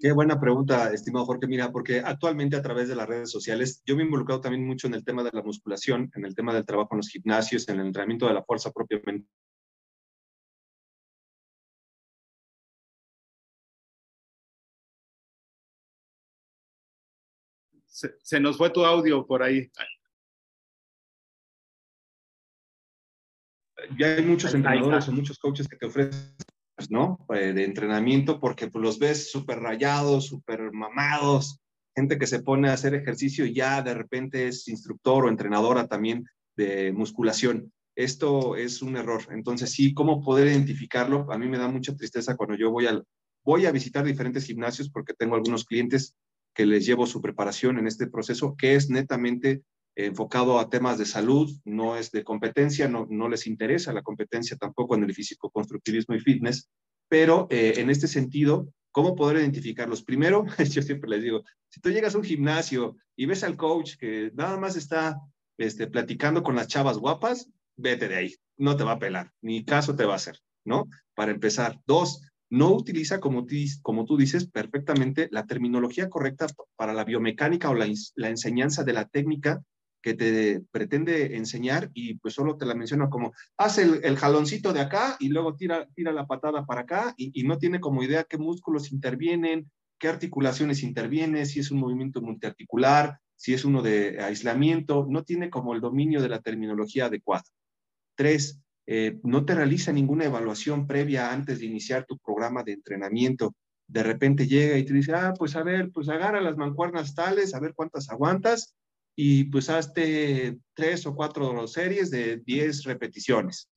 Qué 0.00 0.10
buena 0.12 0.40
pregunta, 0.40 0.92
estimado 0.92 1.26
Jorge. 1.26 1.46
Mira, 1.46 1.70
porque 1.70 2.00
actualmente 2.00 2.56
a 2.56 2.62
través 2.62 2.88
de 2.88 2.96
las 2.96 3.08
redes 3.08 3.30
sociales, 3.30 3.82
yo 3.86 3.94
me 3.94 4.02
he 4.02 4.06
involucrado 4.06 4.40
también 4.40 4.66
mucho 4.66 4.88
en 4.88 4.94
el 4.94 5.04
tema 5.04 5.22
de 5.22 5.30
la 5.32 5.42
musculación, 5.42 6.10
en 6.16 6.24
el 6.24 6.34
tema 6.34 6.52
del 6.52 6.64
trabajo 6.64 6.88
en 6.92 6.98
los 6.98 7.08
gimnasios, 7.08 7.68
en 7.68 7.78
el 7.78 7.86
entrenamiento 7.86 8.26
de 8.26 8.34
la 8.34 8.42
fuerza 8.42 8.72
propiamente 8.72 9.28
se, 17.92 18.40
nos 18.40 18.56
fue 18.56 18.70
tu 18.70 18.84
audio 18.84 19.26
por 19.26 19.42
ahí. 19.42 19.70
Ya 23.98 24.14
hay 24.14 24.24
muchos 24.24 24.54
entrenadores 24.54 25.08
o 25.08 25.12
muchos 25.12 25.38
coaches 25.38 25.68
que 25.68 25.76
te 25.76 25.86
ofrecen, 25.86 26.34
¿no? 26.88 27.26
Eh, 27.34 27.52
de 27.52 27.64
entrenamiento 27.64 28.40
porque 28.40 28.68
pues, 28.68 28.82
los 28.82 28.98
ves 28.98 29.30
súper 29.30 29.58
rayados, 29.58 30.26
súper 30.26 30.72
mamados, 30.72 31.60
gente 31.94 32.18
que 32.18 32.26
se 32.26 32.42
pone 32.42 32.70
a 32.70 32.74
hacer 32.74 32.94
ejercicio 32.94 33.44
y 33.44 33.54
ya 33.54 33.82
de 33.82 33.94
repente 33.94 34.48
es 34.48 34.68
instructor 34.68 35.26
o 35.26 35.28
entrenadora 35.28 35.86
también 35.88 36.24
de 36.56 36.92
musculación. 36.92 37.72
Esto 37.94 38.56
es 38.56 38.80
un 38.80 38.96
error. 38.96 39.22
Entonces, 39.32 39.72
sí, 39.72 39.92
¿cómo 39.92 40.22
poder 40.22 40.46
identificarlo? 40.46 41.30
A 41.30 41.36
mí 41.36 41.46
me 41.46 41.58
da 41.58 41.68
mucha 41.68 41.94
tristeza 41.94 42.36
cuando 42.36 42.54
yo 42.54 42.70
voy, 42.70 42.86
al, 42.86 43.04
voy 43.44 43.66
a 43.66 43.72
visitar 43.72 44.04
diferentes 44.04 44.46
gimnasios 44.46 44.88
porque 44.88 45.12
tengo 45.12 45.34
algunos 45.34 45.64
clientes 45.64 46.16
que 46.54 46.66
les 46.66 46.86
llevo 46.86 47.06
su 47.06 47.20
preparación 47.20 47.78
en 47.78 47.86
este 47.86 48.06
proceso, 48.06 48.54
que 48.56 48.74
es 48.74 48.90
netamente 48.90 49.62
enfocado 49.94 50.58
a 50.58 50.70
temas 50.70 50.98
de 50.98 51.06
salud, 51.06 51.50
no 51.64 51.96
es 51.96 52.10
de 52.10 52.24
competencia, 52.24 52.88
no, 52.88 53.06
no 53.10 53.28
les 53.28 53.46
interesa 53.46 53.92
la 53.92 54.02
competencia 54.02 54.56
tampoco 54.56 54.94
en 54.94 55.04
el 55.04 55.14
físico-constructivismo 55.14 56.14
y 56.14 56.20
fitness, 56.20 56.70
pero 57.08 57.46
eh, 57.50 57.74
en 57.76 57.90
este 57.90 58.08
sentido, 58.08 58.72
¿cómo 58.90 59.14
poder 59.14 59.38
identificarlos? 59.38 60.02
Primero, 60.02 60.46
yo 60.70 60.82
siempre 60.82 61.10
les 61.10 61.22
digo, 61.22 61.42
si 61.68 61.80
tú 61.80 61.90
llegas 61.90 62.14
a 62.14 62.18
un 62.18 62.24
gimnasio 62.24 62.96
y 63.16 63.26
ves 63.26 63.44
al 63.44 63.56
coach 63.56 63.96
que 63.98 64.30
nada 64.34 64.58
más 64.58 64.76
está 64.76 65.20
este, 65.58 65.86
platicando 65.86 66.42
con 66.42 66.56
las 66.56 66.68
chavas 66.68 66.98
guapas, 66.98 67.50
vete 67.76 68.08
de 68.08 68.16
ahí, 68.16 68.34
no 68.56 68.76
te 68.76 68.84
va 68.84 68.92
a 68.92 68.98
pelar, 68.98 69.30
ni 69.42 69.64
caso 69.64 69.94
te 69.94 70.04
va 70.04 70.14
a 70.14 70.16
hacer, 70.16 70.38
¿no? 70.64 70.88
Para 71.14 71.32
empezar. 71.32 71.78
Dos, 71.86 72.22
no 72.52 72.70
utiliza, 72.70 73.18
como, 73.18 73.46
como 73.80 74.04
tú 74.04 74.18
dices, 74.18 74.46
perfectamente 74.46 75.26
la 75.30 75.46
terminología 75.46 76.10
correcta 76.10 76.48
para 76.76 76.92
la 76.92 77.02
biomecánica 77.02 77.70
o 77.70 77.74
la, 77.74 77.86
enseñanza 78.28 78.84
de 78.84 78.92
la 78.92 79.08
técnica 79.08 79.62
que 80.02 80.12
te 80.12 80.60
pretende 80.70 81.38
enseñar 81.38 81.90
y 81.94 82.18
pues 82.18 82.34
solo 82.34 82.58
te 82.58 82.66
la 82.66 82.74
menciona 82.74 83.08
como, 83.08 83.32
haz 83.56 83.78
el, 83.78 84.16
jaloncito 84.18 84.74
de 84.74 84.80
acá 84.80 85.16
y 85.18 85.28
luego 85.28 85.56
tira, 85.56 85.88
tira 85.94 86.12
la 86.12 86.26
patada 86.26 86.66
para 86.66 86.82
acá 86.82 87.14
y, 87.16 87.30
y, 87.32 87.44
no 87.44 87.56
tiene 87.56 87.80
como 87.80 88.02
idea 88.02 88.24
qué 88.24 88.36
músculos 88.36 88.92
intervienen, 88.92 89.70
qué 89.98 90.08
articulaciones 90.08 90.82
intervienen, 90.82 91.46
si 91.46 91.60
es 91.60 91.70
un 91.70 91.78
movimiento 91.78 92.20
multiarticular, 92.20 93.18
si 93.34 93.54
es 93.54 93.64
uno 93.64 93.80
de 93.80 94.22
aislamiento, 94.22 95.06
no 95.08 95.24
tiene 95.24 95.48
como 95.48 95.72
el 95.72 95.80
dominio 95.80 96.20
de 96.20 96.28
la 96.28 96.42
terminología 96.42 97.06
adecuada. 97.06 97.44
Tres, 98.14 98.60
eh, 98.86 99.18
no 99.22 99.44
te 99.44 99.54
realiza 99.54 99.92
ninguna 99.92 100.24
evaluación 100.24 100.86
previa 100.86 101.32
antes 101.32 101.60
de 101.60 101.66
iniciar 101.66 102.04
tu 102.04 102.18
programa 102.18 102.62
de 102.62 102.72
entrenamiento. 102.72 103.54
De 103.86 104.02
repente 104.02 104.46
llega 104.46 104.78
y 104.78 104.84
te 104.84 104.92
dice, 104.92 105.12
ah, 105.14 105.34
pues 105.38 105.54
a 105.56 105.62
ver, 105.62 105.90
pues 105.92 106.08
agarra 106.08 106.40
las 106.40 106.56
mancuernas 106.56 107.14
tales, 107.14 107.54
a 107.54 107.60
ver 107.60 107.74
cuántas 107.74 108.10
aguantas 108.10 108.74
y 109.14 109.44
pues 109.44 109.68
hazte 109.68 110.58
tres 110.74 111.06
o 111.06 111.14
cuatro 111.14 111.66
series 111.66 112.10
de 112.10 112.38
diez 112.38 112.84
repeticiones. 112.84 113.68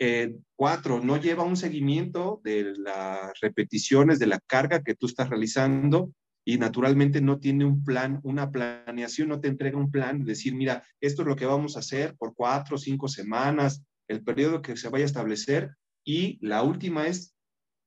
Eh, 0.00 0.36
cuatro, 0.54 1.00
no 1.00 1.16
lleva 1.16 1.42
un 1.42 1.56
seguimiento 1.56 2.40
de 2.44 2.74
las 2.76 3.32
repeticiones, 3.40 4.18
de 4.18 4.28
la 4.28 4.38
carga 4.46 4.82
que 4.82 4.94
tú 4.94 5.06
estás 5.06 5.28
realizando 5.28 6.12
y 6.44 6.56
naturalmente 6.56 7.20
no 7.20 7.38
tiene 7.40 7.64
un 7.64 7.82
plan, 7.84 8.20
una 8.22 8.50
planeación, 8.50 9.28
no 9.28 9.40
te 9.40 9.48
entrega 9.48 9.76
un 9.76 9.90
plan, 9.90 10.24
decir, 10.24 10.54
mira, 10.54 10.84
esto 11.00 11.22
es 11.22 11.28
lo 11.28 11.36
que 11.36 11.46
vamos 11.46 11.76
a 11.76 11.80
hacer 11.80 12.14
por 12.16 12.34
cuatro 12.34 12.76
o 12.76 12.78
cinco 12.78 13.08
semanas, 13.08 13.82
el 14.08 14.22
periodo 14.22 14.62
que 14.62 14.76
se 14.76 14.88
vaya 14.88 15.04
a 15.04 15.06
establecer 15.06 15.76
y 16.04 16.38
la 16.46 16.62
última 16.62 17.06
es 17.06 17.34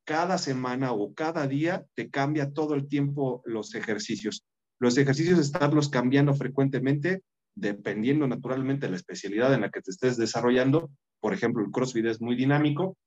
cada 0.05 0.37
semana 0.37 0.91
o 0.91 1.13
cada 1.13 1.47
día 1.47 1.85
te 1.95 2.09
cambia 2.09 2.51
todo 2.51 2.75
el 2.75 2.87
tiempo 2.87 3.41
los 3.45 3.75
ejercicios. 3.75 4.43
Los 4.79 4.97
ejercicios 4.97 5.39
estarlos 5.39 5.89
cambiando 5.89 6.33
frecuentemente 6.33 7.21
dependiendo 7.55 8.27
naturalmente 8.27 8.85
de 8.85 8.91
la 8.91 8.97
especialidad 8.97 9.53
en 9.53 9.61
la 9.61 9.69
que 9.69 9.81
te 9.81 9.91
estés 9.91 10.17
desarrollando. 10.17 10.89
Por 11.19 11.33
ejemplo, 11.33 11.63
el 11.63 11.71
CrossFit 11.71 12.05
es 12.05 12.21
muy 12.21 12.35
dinámico 12.35 12.97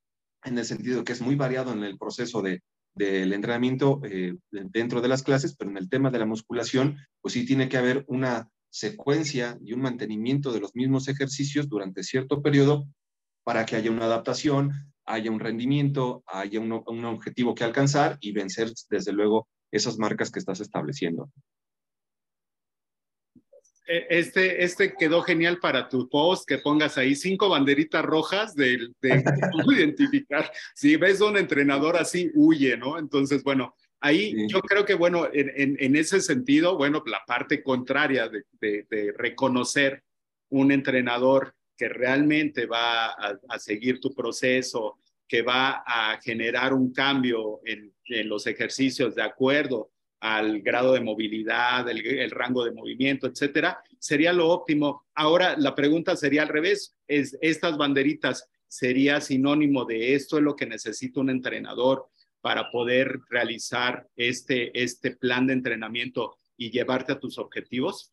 en 0.43 0.57
el 0.57 0.65
sentido 0.65 1.03
que 1.03 1.13
es 1.13 1.21
muy 1.21 1.35
variado 1.35 1.73
en 1.73 1.83
el 1.83 1.97
proceso 1.97 2.41
de, 2.41 2.61
del 2.93 3.33
entrenamiento 3.33 4.01
eh, 4.03 4.35
dentro 4.51 5.01
de 5.01 5.07
las 5.07 5.23
clases, 5.23 5.55
pero 5.55 5.71
en 5.71 5.77
el 5.77 5.89
tema 5.89 6.11
de 6.11 6.19
la 6.19 6.25
musculación, 6.25 6.97
pues 7.21 7.33
sí 7.33 7.45
tiene 7.45 7.67
que 7.67 7.77
haber 7.77 8.05
una 8.07 8.49
secuencia 8.69 9.57
y 9.63 9.73
un 9.73 9.81
mantenimiento 9.81 10.51
de 10.51 10.59
los 10.59 10.75
mismos 10.75 11.07
ejercicios 11.07 11.67
durante 11.67 12.03
cierto 12.03 12.41
periodo 12.41 12.87
para 13.45 13.65
que 13.65 13.75
haya 13.77 13.91
una 13.91 14.05
adaptación, 14.05 14.73
haya 15.05 15.31
un 15.31 15.39
rendimiento, 15.39 16.23
haya 16.25 16.59
un, 16.59 16.83
un 16.85 17.05
objetivo 17.05 17.53
que 17.53 17.63
alcanzar 17.63 18.17
y 18.19 18.31
vencer, 18.31 18.71
desde 18.89 19.13
luego, 19.13 19.47
esas 19.71 19.97
marcas 19.97 20.31
que 20.31 20.39
estás 20.39 20.59
estableciendo. 20.59 21.29
E, 23.87 24.07
este, 24.09 24.63
este 24.63 24.95
quedó 24.95 25.21
genial 25.21 25.59
para 25.59 25.87
tu 25.87 26.09
post, 26.09 26.47
que 26.47 26.57
pongas 26.57 26.97
ahí 26.97 27.15
cinco 27.15 27.49
banderitas 27.49 28.03
rojas 28.03 28.55
de, 28.55 28.89
de, 28.99 29.23
identificar. 29.77 30.51
Si 30.73 30.95
ves 30.95 31.21
a 31.21 31.25
un 31.25 31.37
entrenador 31.37 31.97
así, 31.97 32.31
huye, 32.33 32.75
¿no? 32.77 32.97
Entonces, 32.97 33.43
bueno, 33.43 33.75
ahí 33.99 34.31
sí. 34.31 34.47
yo 34.47 34.61
creo 34.61 34.85
que, 34.85 34.95
bueno, 34.95 35.27
en, 35.31 35.51
en, 35.55 35.77
en, 35.79 35.95
ese 35.95 36.19
sentido, 36.19 36.77
bueno, 36.77 37.03
la 37.05 37.21
parte 37.27 37.61
contraria 37.61 38.27
de, 38.27 38.43
de, 38.59 38.87
de 38.89 39.13
reconocer 39.15 40.03
un 40.49 40.71
entrenador 40.71 41.54
que 41.77 41.89
realmente 41.89 42.65
va 42.65 43.07
a, 43.07 43.59
seguir 43.59 43.99
tu 43.99 44.13
proceso, 44.13 44.97
que 45.27 45.41
va 45.41 45.83
a 45.85 46.19
generar 46.21 46.73
un 46.73 46.93
cambio 46.93 47.61
en, 47.65 47.93
los 48.29 48.45
ejercicios 48.45 49.15
de 49.15 49.23
acuerdo 49.23 49.91
al 50.19 50.61
grado 50.61 50.93
de 50.93 51.01
movilidad, 51.01 51.89
el, 51.89 52.05
el, 52.05 52.31
rango 52.31 52.63
de 52.63 52.71
movimiento, 52.71 53.27
etcétera, 53.27 53.79
sería 53.99 54.31
lo 54.31 54.49
óptimo. 54.49 55.05
Ahora 55.15 55.55
la 55.57 55.73
pregunta 55.73 56.15
sería 56.15 56.43
al 56.43 56.49
revés, 56.49 56.95
es 57.07 57.37
estas 57.41 57.77
banderitas 57.77 58.47
sería 58.67 59.21
sinónimo 59.21 59.85
de 59.85 60.13
esto 60.15 60.37
es 60.37 60.43
lo 60.43 60.55
que 60.55 60.65
necesita 60.65 61.19
un 61.19 61.29
entrenador 61.29 62.07
para 62.41 62.69
poder 62.69 63.21
realizar 63.29 64.07
este 64.15 64.71
este 64.83 65.11
plan 65.15 65.47
de 65.47 65.53
entrenamiento 65.53 66.37
y 66.57 66.71
llevarte 66.71 67.13
a 67.13 67.19
tus 67.19 67.37
objetivos? 67.37 68.11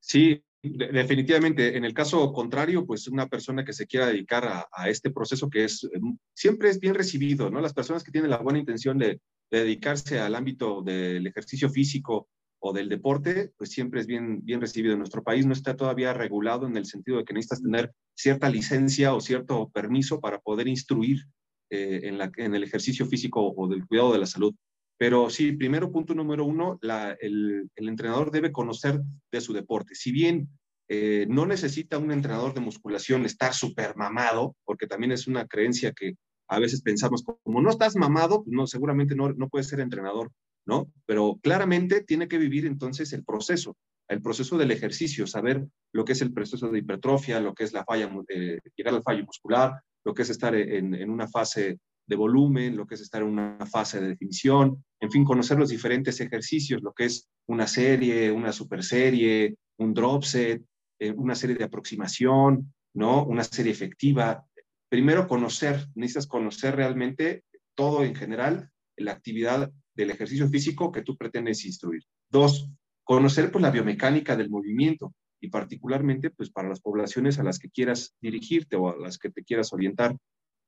Sí, 0.00 0.42
definitivamente. 0.74 1.76
En 1.76 1.84
el 1.84 1.94
caso 1.94 2.32
contrario, 2.32 2.86
pues 2.86 3.08
una 3.08 3.26
persona 3.26 3.64
que 3.64 3.72
se 3.72 3.86
quiera 3.86 4.06
dedicar 4.06 4.66
a, 4.70 4.88
este 4.88 5.10
proceso 5.10 5.48
que 5.48 5.64
es 5.64 5.88
siempre 6.34 6.70
es 6.70 6.80
bien 6.80 6.94
recibido, 6.94 7.50
¿no? 7.50 7.60
Las 7.60 7.74
personas 7.74 8.04
que 8.04 8.10
tienen 8.10 8.30
la 8.30 8.38
buena 8.38 8.58
intención 8.58 8.98
de, 8.98 9.20
de 9.50 9.58
dedicarse 9.58 10.20
al 10.20 10.34
ámbito 10.34 10.82
del 10.82 11.26
ejercicio 11.26 11.68
físico 11.70 12.28
o 12.58 12.72
del 12.72 12.88
deporte, 12.88 13.52
pues 13.56 13.70
siempre 13.70 14.00
es 14.00 14.06
bien, 14.06 14.44
bien 14.44 14.60
recibido. 14.60 14.92
En 14.92 14.98
nuestro 14.98 15.22
país 15.22 15.46
no 15.46 15.52
está 15.52 15.76
todavía 15.76 16.12
regulado 16.12 16.66
en 16.66 16.76
el 16.76 16.86
sentido 16.86 17.18
de 17.18 17.24
que 17.24 17.34
necesitas 17.34 17.62
tener 17.62 17.92
cierta 18.14 18.48
licencia 18.48 19.14
o 19.14 19.20
cierto 19.20 19.68
permiso 19.70 20.20
para 20.20 20.38
poder 20.40 20.68
instruir 20.68 21.26
eh, 21.70 22.00
en, 22.04 22.18
la, 22.18 22.30
en 22.36 22.54
el 22.54 22.62
ejercicio 22.62 23.06
físico 23.06 23.52
o 23.56 23.68
del 23.68 23.86
cuidado 23.86 24.12
de 24.12 24.18
la 24.18 24.26
salud. 24.26 24.54
Pero 24.98 25.28
sí, 25.30 25.52
primero 25.52 25.92
punto 25.92 26.14
número 26.14 26.44
uno, 26.44 26.78
el, 27.20 27.70
entrenador 27.76 28.30
debe 28.30 28.52
conocer 28.52 29.00
de 29.30 29.40
su 29.40 29.52
deporte. 29.52 29.94
Si 29.94 30.10
bien 30.10 30.48
eh, 30.88 31.26
no 31.28 31.46
necesita 31.46 31.98
un 31.98 32.12
entrenador 32.12 32.54
de 32.54 32.60
musculación 32.60 33.26
estar 33.26 33.52
súper 33.52 33.96
mamado, 33.96 34.56
porque 34.64 34.86
también 34.86 35.12
es 35.12 35.26
una 35.26 35.46
creencia 35.46 35.92
que 35.92 36.14
a 36.48 36.58
veces 36.58 36.82
pensamos, 36.82 37.24
como 37.42 37.60
no 37.60 37.70
estás 37.70 37.96
mamado, 37.96 38.44
no, 38.46 38.66
seguramente 38.66 39.14
no, 39.14 39.32
no 39.32 39.48
puedes 39.48 39.68
ser 39.68 39.80
entrenador, 39.80 40.30
¿no? 40.64 40.90
Pero 41.04 41.38
claramente 41.42 42.02
tiene 42.02 42.28
que 42.28 42.38
vivir 42.38 42.66
entonces 42.66 43.12
el 43.12 43.24
proceso, 43.24 43.76
el 44.08 44.22
proceso 44.22 44.56
del 44.56 44.70
ejercicio, 44.70 45.26
saber 45.26 45.66
lo 45.92 46.04
que 46.04 46.12
es 46.12 46.22
el 46.22 46.32
proceso 46.32 46.68
de 46.68 46.78
hipertrofia, 46.78 47.40
lo 47.40 47.54
que 47.54 47.64
es 47.64 47.72
la 47.72 47.84
falla, 47.84 48.10
eh, 48.28 48.60
llegar 48.76 48.94
al 48.94 49.02
fallo 49.02 49.24
muscular, 49.24 49.80
lo 50.04 50.14
que 50.14 50.22
es 50.22 50.30
estar 50.30 50.54
en, 50.54 51.10
una 51.10 51.26
fase 51.26 51.80
de 52.06 52.16
volumen, 52.16 52.76
lo 52.76 52.86
que 52.86 52.94
es 52.94 53.00
estar 53.00 53.22
en 53.22 53.28
una 53.28 53.66
fase 53.66 54.00
de 54.00 54.08
definición, 54.08 54.84
en 55.00 55.10
fin, 55.10 55.24
conocer 55.24 55.58
los 55.58 55.70
diferentes 55.70 56.20
ejercicios, 56.20 56.82
lo 56.82 56.92
que 56.92 57.06
es 57.06 57.28
una 57.46 57.66
serie, 57.66 58.30
una 58.30 58.52
super 58.52 58.82
serie, 58.82 59.56
un 59.78 59.92
drop 59.92 60.22
set, 60.22 60.62
eh, 60.98 61.12
una 61.12 61.34
serie 61.34 61.56
de 61.56 61.64
aproximación, 61.64 62.72
¿no? 62.94 63.24
Una 63.24 63.44
serie 63.44 63.72
efectiva, 63.72 64.46
primero 64.88 65.26
conocer, 65.26 65.86
necesitas 65.94 66.26
conocer 66.26 66.76
realmente 66.76 67.44
todo 67.74 68.04
en 68.04 68.14
general, 68.14 68.70
la 68.96 69.12
actividad 69.12 69.70
del 69.94 70.10
ejercicio 70.10 70.48
físico 70.48 70.92
que 70.92 71.02
tú 71.02 71.16
pretendes 71.16 71.64
instruir. 71.66 72.02
Dos, 72.30 72.70
conocer 73.04 73.50
pues 73.52 73.62
la 73.62 73.70
biomecánica 73.70 74.36
del 74.36 74.50
movimiento 74.50 75.14
y 75.40 75.48
particularmente 75.48 76.30
pues 76.30 76.50
para 76.50 76.68
las 76.68 76.80
poblaciones 76.80 77.38
a 77.38 77.42
las 77.42 77.58
que 77.58 77.70
quieras 77.70 78.14
dirigirte 78.20 78.76
o 78.76 78.88
a 78.90 78.96
las 78.96 79.18
que 79.18 79.30
te 79.30 79.44
quieras 79.44 79.72
orientar 79.72 80.16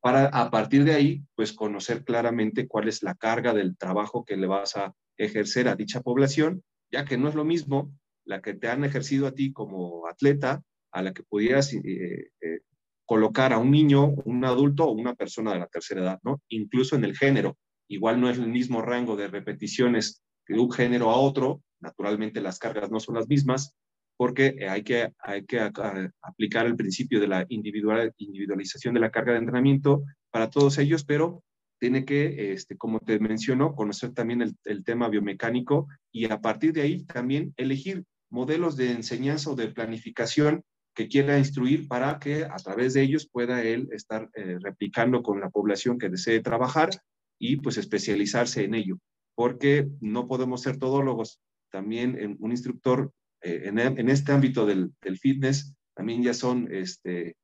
para 0.08 0.28
a 0.28 0.50
partir 0.50 0.84
de 0.84 0.94
ahí 0.94 1.22
pues 1.34 1.52
conocer 1.52 2.02
claramente 2.02 2.66
cuál 2.66 2.88
es 2.88 3.02
la 3.02 3.14
carga 3.14 3.52
del 3.52 3.76
trabajo 3.76 4.24
que 4.24 4.38
le 4.38 4.46
vas 4.46 4.74
a 4.74 4.94
ejercer 5.18 5.68
a 5.68 5.76
dicha 5.76 6.00
población, 6.00 6.62
ya 6.90 7.04
que 7.04 7.18
no 7.18 7.28
es 7.28 7.34
lo 7.34 7.44
mismo 7.44 7.92
la 8.24 8.40
que 8.40 8.54
te 8.54 8.68
han 8.68 8.84
ejercido 8.84 9.26
a 9.26 9.32
ti 9.32 9.52
como 9.52 10.06
atleta 10.06 10.62
a 10.92 11.02
la 11.02 11.12
que 11.12 11.24
pudieras 11.24 11.74
eh, 11.74 12.30
eh, 12.40 12.60
colocar 13.04 13.52
a 13.52 13.58
un 13.58 13.70
niño, 13.70 14.14
un 14.24 14.46
adulto 14.46 14.84
o 14.84 14.92
una 14.92 15.14
persona 15.14 15.52
de 15.52 15.58
la 15.58 15.66
tercera 15.66 16.00
edad, 16.00 16.20
¿no? 16.22 16.40
Incluso 16.48 16.96
en 16.96 17.04
el 17.04 17.14
género. 17.14 17.58
Igual 17.86 18.18
no 18.18 18.30
es 18.30 18.38
el 18.38 18.48
mismo 18.48 18.80
rango 18.80 19.14
de 19.14 19.28
repeticiones 19.28 20.22
de 20.46 20.58
un 20.58 20.72
género 20.72 21.10
a 21.10 21.18
otro, 21.18 21.60
naturalmente 21.80 22.40
las 22.40 22.58
cargas 22.58 22.90
no 22.90 22.98
son 22.98 23.16
las 23.16 23.28
mismas, 23.28 23.74
porque 24.18 24.66
hay 24.68 24.82
que, 24.82 25.12
hay 25.20 25.46
que 25.46 25.60
aplicar 25.60 26.66
el 26.66 26.74
principio 26.74 27.20
de 27.20 27.28
la 27.28 27.46
individual, 27.48 28.12
individualización 28.18 28.92
de 28.92 29.00
la 29.00 29.10
carga 29.10 29.32
de 29.32 29.38
entrenamiento 29.38 30.02
para 30.30 30.50
todos 30.50 30.76
ellos, 30.78 31.04
pero 31.04 31.44
tiene 31.78 32.04
que, 32.04 32.52
este, 32.52 32.76
como 32.76 32.98
te 32.98 33.20
menciono, 33.20 33.76
conocer 33.76 34.12
también 34.12 34.42
el, 34.42 34.56
el 34.64 34.82
tema 34.82 35.08
biomecánico 35.08 35.86
y 36.10 36.24
a 36.30 36.40
partir 36.40 36.72
de 36.72 36.82
ahí 36.82 37.04
también 37.04 37.54
elegir 37.56 38.04
modelos 38.28 38.76
de 38.76 38.90
enseñanza 38.90 39.50
o 39.50 39.54
de 39.54 39.68
planificación 39.68 40.64
que 40.94 41.06
quiera 41.06 41.38
instruir 41.38 41.86
para 41.86 42.18
que 42.18 42.44
a 42.44 42.56
través 42.56 42.94
de 42.94 43.02
ellos 43.02 43.28
pueda 43.30 43.62
él 43.62 43.88
estar 43.92 44.28
eh, 44.34 44.58
replicando 44.60 45.22
con 45.22 45.40
la 45.40 45.48
población 45.48 45.96
que 45.96 46.08
desee 46.08 46.40
trabajar 46.40 46.90
y 47.38 47.58
pues 47.58 47.76
especializarse 47.76 48.64
en 48.64 48.74
ello, 48.74 48.98
porque 49.36 49.86
no 50.00 50.26
podemos 50.26 50.62
ser 50.62 50.76
todólogos. 50.76 51.40
También 51.70 52.36
un 52.40 52.50
instructor 52.50 53.12
eh, 53.42 53.62
en, 53.66 54.08
este 54.08 54.32
ámbito 54.32 54.66
del, 54.66 54.92
fitness 55.20 55.74
también 55.94 56.22
ya 56.22 56.34
son, 56.34 56.68
este, 56.72 57.36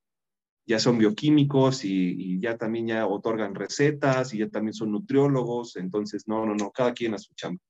ya 0.66 0.78
son 0.78 0.98
bioquímicos 0.98 1.84
y, 1.84 2.40
ya 2.40 2.56
también 2.56 2.88
ya 2.88 3.06
otorgan 3.06 3.54
recetas 3.54 4.34
y 4.34 4.38
ya 4.38 4.48
también 4.48 4.74
son 4.74 4.92
nutriólogos, 4.92 5.76
entonces 5.76 6.26
no, 6.26 6.46
no, 6.46 6.54
no, 6.54 6.70
cada 6.70 6.92
quien 6.92 7.14
a 7.14 7.18
su 7.18 7.34
chamba. 7.34 7.60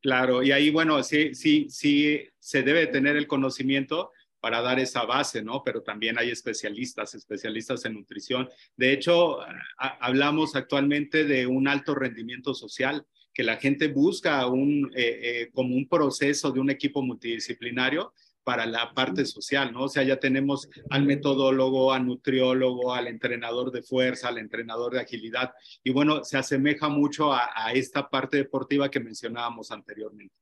Claro, 0.00 0.42
y 0.42 0.52
ahí, 0.52 0.70
bueno, 0.70 1.02
sí, 1.02 1.34
sí, 1.34 1.66
sí, 1.68 2.20
se 2.38 2.62
debe 2.62 2.86
tener 2.86 3.16
el 3.16 3.26
conocimiento 3.26 4.12
para 4.40 4.62
dar 4.62 4.78
esa 4.78 5.04
base, 5.04 5.42
¿no? 5.42 5.62
Pero 5.64 5.82
también 5.82 6.18
hay 6.18 6.30
especialistas, 6.30 7.14
especialistas 7.14 7.84
en 7.84 7.94
nutrición. 7.94 8.48
De 8.76 8.92
hecho, 8.92 9.38
hablamos 9.76 10.54
actualmente 10.54 11.24
de 11.24 11.46
un 11.46 11.66
alto 11.66 11.94
rendimiento 11.94 12.54
social, 12.54 13.04
que 13.38 13.44
la 13.44 13.56
gente 13.56 13.86
busca 13.86 14.44
un, 14.48 14.90
eh, 14.96 15.20
eh, 15.22 15.50
como 15.54 15.76
un 15.76 15.86
proceso 15.88 16.50
de 16.50 16.58
un 16.58 16.70
equipo 16.70 17.02
multidisciplinario 17.02 18.12
para 18.42 18.66
la 18.66 18.92
parte 18.92 19.24
social, 19.24 19.72
¿no? 19.72 19.84
O 19.84 19.88
sea, 19.88 20.02
ya 20.02 20.18
tenemos 20.18 20.68
al 20.90 21.04
metodólogo, 21.04 21.92
al 21.92 22.04
nutriólogo, 22.04 22.92
al 22.92 23.06
entrenador 23.06 23.70
de 23.70 23.84
fuerza, 23.84 24.26
al 24.26 24.38
entrenador 24.38 24.94
de 24.94 25.02
agilidad, 25.02 25.52
y 25.84 25.90
bueno, 25.90 26.24
se 26.24 26.36
asemeja 26.36 26.88
mucho 26.88 27.32
a, 27.32 27.48
a 27.54 27.72
esta 27.74 28.10
parte 28.10 28.38
deportiva 28.38 28.90
que 28.90 28.98
mencionábamos 28.98 29.70
anteriormente. 29.70 30.34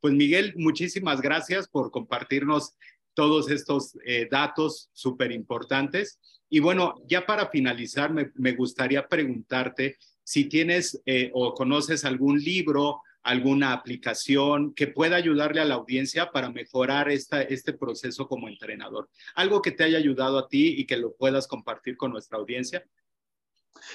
Pues 0.00 0.14
Miguel, 0.14 0.54
muchísimas 0.56 1.20
gracias 1.20 1.66
por 1.66 1.90
compartirnos 1.90 2.76
todos 3.14 3.50
estos 3.50 3.96
eh, 4.04 4.28
datos 4.30 4.90
súper 4.92 5.32
importantes. 5.32 6.20
Y 6.48 6.60
bueno, 6.60 6.94
ya 7.08 7.26
para 7.26 7.48
finalizar, 7.48 8.12
me, 8.12 8.52
gustaría 8.52 9.08
preguntarte 9.08 9.96
si 10.24 10.46
tienes 10.46 11.00
eh, 11.06 11.30
o 11.34 11.54
conoces 11.54 12.04
algún 12.04 12.40
libro, 12.40 13.02
alguna 13.22 13.72
aplicación 13.72 14.74
que 14.74 14.86
pueda 14.86 15.16
ayudarle 15.16 15.60
a 15.60 15.64
la 15.64 15.74
audiencia 15.74 16.30
para 16.30 16.50
mejorar 16.50 17.10
este 17.10 17.72
proceso 17.72 18.26
como 18.26 18.48
entrenador. 18.48 19.08
Algo 19.34 19.62
que 19.62 19.70
te 19.70 19.84
haya 19.84 19.98
ayudado 19.98 20.38
a 20.38 20.48
ti 20.48 20.74
y 20.78 20.86
que 20.86 20.96
lo 20.96 21.14
puedas 21.14 21.46
compartir 21.46 21.96
con 21.96 22.12
nuestra 22.12 22.38
audiencia. 22.38 22.84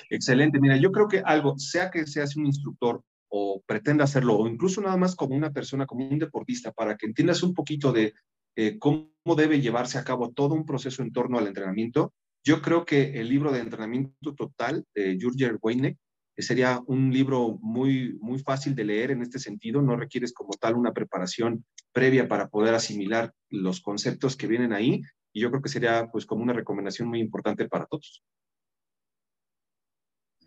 Excelente. 0.10 0.60
Mira, 0.60 0.78
yo 0.78 0.92
creo 0.92 1.08
que 1.08 1.20
algo, 1.20 1.58
sea 1.58 1.92
que 1.92 2.08
seas 2.08 2.36
un 2.36 2.46
instructor 2.46 3.04
o 3.30 3.62
pretenda 3.66 4.06
hacerlo, 4.06 4.38
o 4.38 4.48
incluso 4.48 4.82
nada 4.82 4.98
más 4.98 5.16
como 5.16 5.36
una 5.36 5.52
persona, 5.52 5.86
como 5.86 6.08
un 6.08 6.18
deportista, 6.18 6.72
para 6.72 6.98
que 6.98 7.06
entiendas 7.06 7.44
un 7.44 7.54
poquito 7.54 7.92
de 7.92 8.14
eh, 8.56 8.80
cómo 8.80 9.12
debe 9.38 9.62
llevarse 9.62 10.00
a 10.00 10.04
cabo 10.04 10.32
todo 10.32 10.56
un 10.56 10.66
proceso 10.66 11.04
en 11.04 11.12
torno 11.12 11.38
al 11.38 11.48
entrenamiento, 11.48 12.14
yo 12.44 12.62
creo 12.62 12.86
que 12.86 13.20
el 13.20 13.30
libro 13.30 13.52
de 13.52 13.60
entrenamiento 13.60 14.34
total 14.34 14.86
de 14.96 15.18
Jurger 15.22 15.60
Weineck 15.62 15.98
sería 16.42 16.82
un 16.88 17.12
libro 17.12 17.58
muy, 17.62 18.18
muy 18.22 18.40
fácil 18.40 18.76
de 18.76 18.86
leer 18.86 19.12
en 19.12 19.22
este 19.22 19.40
sentido, 19.40 19.82
no 19.82 19.96
requieres 19.96 20.34
como 20.34 20.52
tal 20.60 20.76
una 20.76 20.94
preparación 20.94 21.66
previa 21.92 22.28
para 22.28 22.48
poder 22.50 22.74
asimilar 22.76 23.34
los 23.50 23.82
conceptos 23.82 24.36
que 24.36 24.48
vienen 24.48 24.74
ahí 24.74 25.02
y 25.34 25.42
yo 25.42 25.50
creo 25.50 25.62
que 25.62 25.70
sería 25.70 26.10
pues 26.12 26.26
como 26.26 26.44
una 26.44 26.54
recomendación 26.54 27.08
muy 27.08 27.20
importante 27.20 27.68
para 27.68 27.86
todos. 27.86 28.24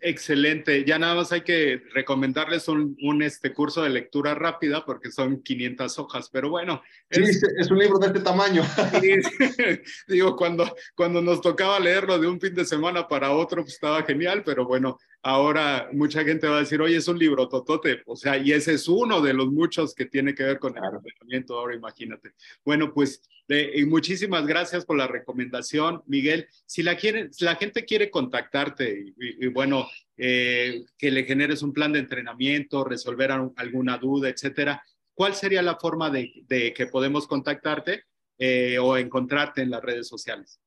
Excelente. 0.05 0.83
Ya 0.83 0.99
nada 0.99 1.15
más 1.15 1.31
hay 1.31 1.41
que 1.41 1.81
recomendarles 1.93 2.67
un, 2.67 3.21
este 3.23 3.53
curso 3.53 3.83
de 3.83 3.89
lectura 3.89 4.35
rápida 4.35 4.83
porque 4.85 5.09
son 5.09 5.41
500 5.41 5.97
hojas, 5.97 6.29
pero 6.29 6.49
bueno. 6.49 6.81
Es, 7.09 7.39
sí, 7.39 7.47
es 7.57 7.71
un 7.71 7.79
libro 7.79 7.97
de 7.99 8.07
este 8.07 8.19
tamaño. 8.19 8.63
digo, 10.07 10.35
cuando, 10.35 10.75
cuando 10.93 11.21
nos 11.21 11.39
tocaba 11.39 11.79
leerlo 11.79 12.19
de 12.19 12.27
un 12.27 12.41
fin 12.41 12.53
de 12.53 12.65
semana 12.65 13.07
para 13.07 13.31
otro, 13.31 13.61
pues 13.61 13.75
estaba 13.75 14.03
genial, 14.03 14.43
pero 14.43 14.65
bueno, 14.65 14.99
ahora 15.23 15.89
mucha 15.93 16.23
gente 16.23 16.47
va 16.47 16.57
a 16.57 16.59
decir, 16.59 16.81
oye, 16.81 16.97
es 16.97 17.07
un 17.07 17.17
libro 17.17 17.47
totote, 17.47 18.03
o 18.05 18.15
sea, 18.15 18.37
y 18.37 18.51
ese 18.51 18.73
es 18.73 18.87
uno 18.87 19.21
de 19.21 19.33
los 19.33 19.47
muchos 19.47 19.95
que 19.95 20.05
tiene 20.05 20.35
que 20.35 20.43
ver 20.43 20.59
con 20.59 20.77
el 20.77 20.83
entrenamiento, 20.83 21.57
ahora 21.57 21.75
imagínate. 21.75 22.33
Bueno, 22.63 22.93
pues 22.93 23.21
y 23.47 23.85
muchísimas 23.85 24.47
gracias 24.47 24.85
por 24.85 24.97
la 24.97 25.07
recomendación, 25.07 26.01
Miguel. 26.07 26.47
Si 26.65 26.81
la, 26.81 26.95
quieren, 26.95 27.29
la 27.39 27.55
gente 27.55 27.85
quiere 27.85 28.09
contactarte 28.09 29.13
y, 29.17 29.47
bueno, 29.47 29.87
eh, 30.17 30.85
que 30.97 31.11
le 31.11 31.25
generes 31.25 31.61
un 31.61 31.73
plan 31.73 31.91
de 31.91 31.99
entrenamiento, 31.99 32.83
resolver 32.83 33.31
alguna 33.31 33.97
duda, 33.97 34.29
etcétera, 34.29 34.81
¿cuál 35.13 35.35
sería 35.35 35.61
la 35.61 35.75
forma 35.75 36.09
de, 36.09 36.73
que 36.75 36.87
podemos 36.87 37.27
contactarte 37.27 38.03
eh, 38.37 38.77
o 38.79 38.97
encontrarte 38.97 39.61
en 39.61 39.71
las 39.71 39.83
redes 39.83 40.07
sociales? 40.07 40.59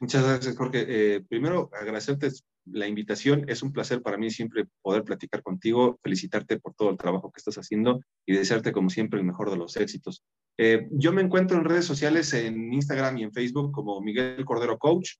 Muchas 0.00 0.24
gracias, 0.24 0.56
Jorge. 0.56 0.86
Eh, 0.88 1.20
primero, 1.28 1.68
agradecerte 1.72 2.30
la 2.72 2.86
invitación. 2.86 3.44
Es 3.48 3.62
un 3.62 3.72
placer 3.72 4.02
para 4.02 4.16
mí 4.16 4.30
siempre 4.30 4.64
poder 4.82 5.04
platicar 5.04 5.42
contigo, 5.42 5.98
felicitarte 6.02 6.58
por 6.58 6.74
todo 6.74 6.90
el 6.90 6.96
trabajo 6.96 7.30
que 7.30 7.38
estás 7.38 7.56
haciendo 7.56 8.00
y 8.26 8.34
desearte, 8.34 8.72
como 8.72 8.90
siempre, 8.90 9.20
el 9.20 9.26
mejor 9.26 9.50
de 9.50 9.56
los 9.56 9.76
éxitos. 9.76 10.22
Eh, 10.58 10.88
yo 10.90 11.12
me 11.12 11.22
encuentro 11.22 11.56
en 11.56 11.64
redes 11.64 11.84
sociales, 11.84 12.32
en 12.34 12.72
Instagram 12.72 13.18
y 13.18 13.22
en 13.24 13.32
Facebook 13.32 13.72
como 13.72 14.00
Miguel 14.00 14.44
Cordero 14.44 14.78
Coach. 14.78 15.12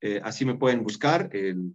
Eh, 0.00 0.20
así 0.22 0.44
me 0.44 0.56
pueden 0.56 0.82
buscar. 0.82 1.30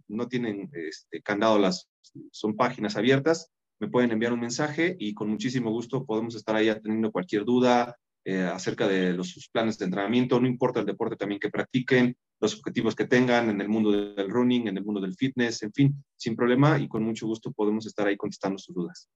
no 0.08 0.28
tienen 0.28 0.70
este, 0.72 1.22
candado 1.22 1.58
las, 1.58 1.88
son 2.30 2.56
páginas 2.56 2.96
abiertas. 2.96 3.50
Me 3.80 3.88
pueden 3.88 4.12
enviar 4.12 4.32
un 4.32 4.40
mensaje 4.40 4.96
y 4.98 5.12
con 5.14 5.28
muchísimo 5.28 5.70
gusto 5.70 6.04
podemos 6.04 6.34
estar 6.36 6.54
ahí 6.54 6.68
atendiendo 6.68 7.10
cualquier 7.10 7.44
duda, 7.44 7.96
eh, 8.24 8.42
acerca 8.42 8.86
de 8.86 9.12
los, 9.12 9.30
sus 9.30 9.48
planes 9.48 9.78
de 9.78 9.86
entrenamiento, 9.86 10.40
no 10.40 10.46
importa 10.46 10.80
el 10.80 10.86
deporte 10.86 11.16
también 11.16 11.40
que 11.40 11.50
practiquen, 11.50 12.16
los 12.40 12.54
objetivos 12.56 12.94
que 12.94 13.06
tengan 13.06 13.50
en 13.50 13.60
el 13.60 13.68
mundo 13.68 13.90
del 13.90 14.28
running, 14.28 14.68
en 14.68 14.76
el 14.76 14.84
mundo 14.84 15.00
del 15.00 15.14
fitness, 15.14 15.62
en 15.62 15.72
fin, 15.72 16.04
sin 16.16 16.34
problema 16.34 16.78
y 16.78 16.88
con 16.88 17.02
mucho 17.02 17.26
gusto 17.26 17.52
podemos 17.52 17.86
estar 17.86 18.06
ahí 18.06 18.16
contestando 18.16 18.58
sus 18.58 18.74
dudas. 18.74 19.08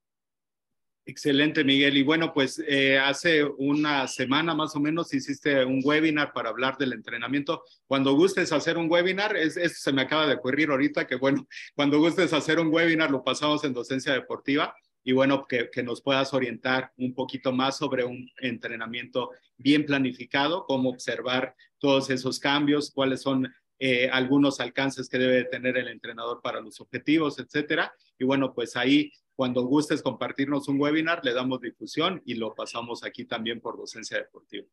Excelente, 1.08 1.62
Miguel. 1.62 1.96
Y 1.96 2.02
bueno, 2.02 2.32
pues 2.34 2.60
eh, 2.66 2.98
hace 2.98 3.44
una 3.44 4.08
semana 4.08 4.56
más 4.56 4.74
o 4.74 4.80
menos 4.80 5.14
hiciste 5.14 5.64
un 5.64 5.80
webinar 5.84 6.32
para 6.32 6.48
hablar 6.48 6.76
del 6.78 6.94
entrenamiento. 6.94 7.62
Cuando 7.86 8.14
gustes 8.14 8.52
hacer 8.52 8.76
un 8.76 8.90
webinar, 8.90 9.36
es, 9.36 9.56
eso 9.56 9.76
se 9.78 9.92
me 9.92 10.02
acaba 10.02 10.26
de 10.26 10.34
ocurrir 10.34 10.68
ahorita, 10.70 11.06
que 11.06 11.14
bueno, 11.14 11.46
cuando 11.76 12.00
gustes 12.00 12.32
hacer 12.32 12.58
un 12.58 12.74
webinar 12.74 13.12
lo 13.12 13.22
pasamos 13.22 13.62
en 13.62 13.72
docencia 13.72 14.12
deportiva 14.12 14.74
y 15.06 15.12
bueno, 15.12 15.46
que, 15.46 15.70
nos 15.84 16.02
puedas 16.02 16.34
orientar 16.34 16.92
un 16.96 17.14
poquito 17.14 17.52
más 17.52 17.76
sobre 17.76 18.04
un 18.04 18.28
entrenamiento 18.38 19.30
bien 19.56 19.86
planificado, 19.86 20.66
cómo 20.66 20.90
observar 20.90 21.54
todos 21.78 22.10
esos 22.10 22.40
cambios, 22.40 22.90
cuáles 22.90 23.22
son 23.22 23.48
eh, 23.78 24.10
algunos 24.10 24.58
alcances 24.58 25.08
que 25.08 25.18
debe 25.18 25.44
tener 25.44 25.76
el 25.76 25.86
entrenador 25.86 26.40
para 26.42 26.60
los 26.60 26.80
objetivos, 26.80 27.38
etcétera. 27.38 27.94
Y 28.18 28.24
bueno, 28.24 28.52
pues 28.52 28.74
ahí, 28.74 29.12
cuando 29.36 29.62
gustes 29.62 30.02
compartirnos 30.02 30.66
un 30.66 30.80
webinar, 30.80 31.24
le 31.24 31.34
damos 31.34 31.60
difusión 31.60 32.20
y 32.26 32.34
lo 32.34 32.52
pasamos 32.56 33.04
aquí 33.04 33.26
también 33.26 33.60
por 33.60 33.76
docencia 33.76 34.18
deportiva. 34.18 34.66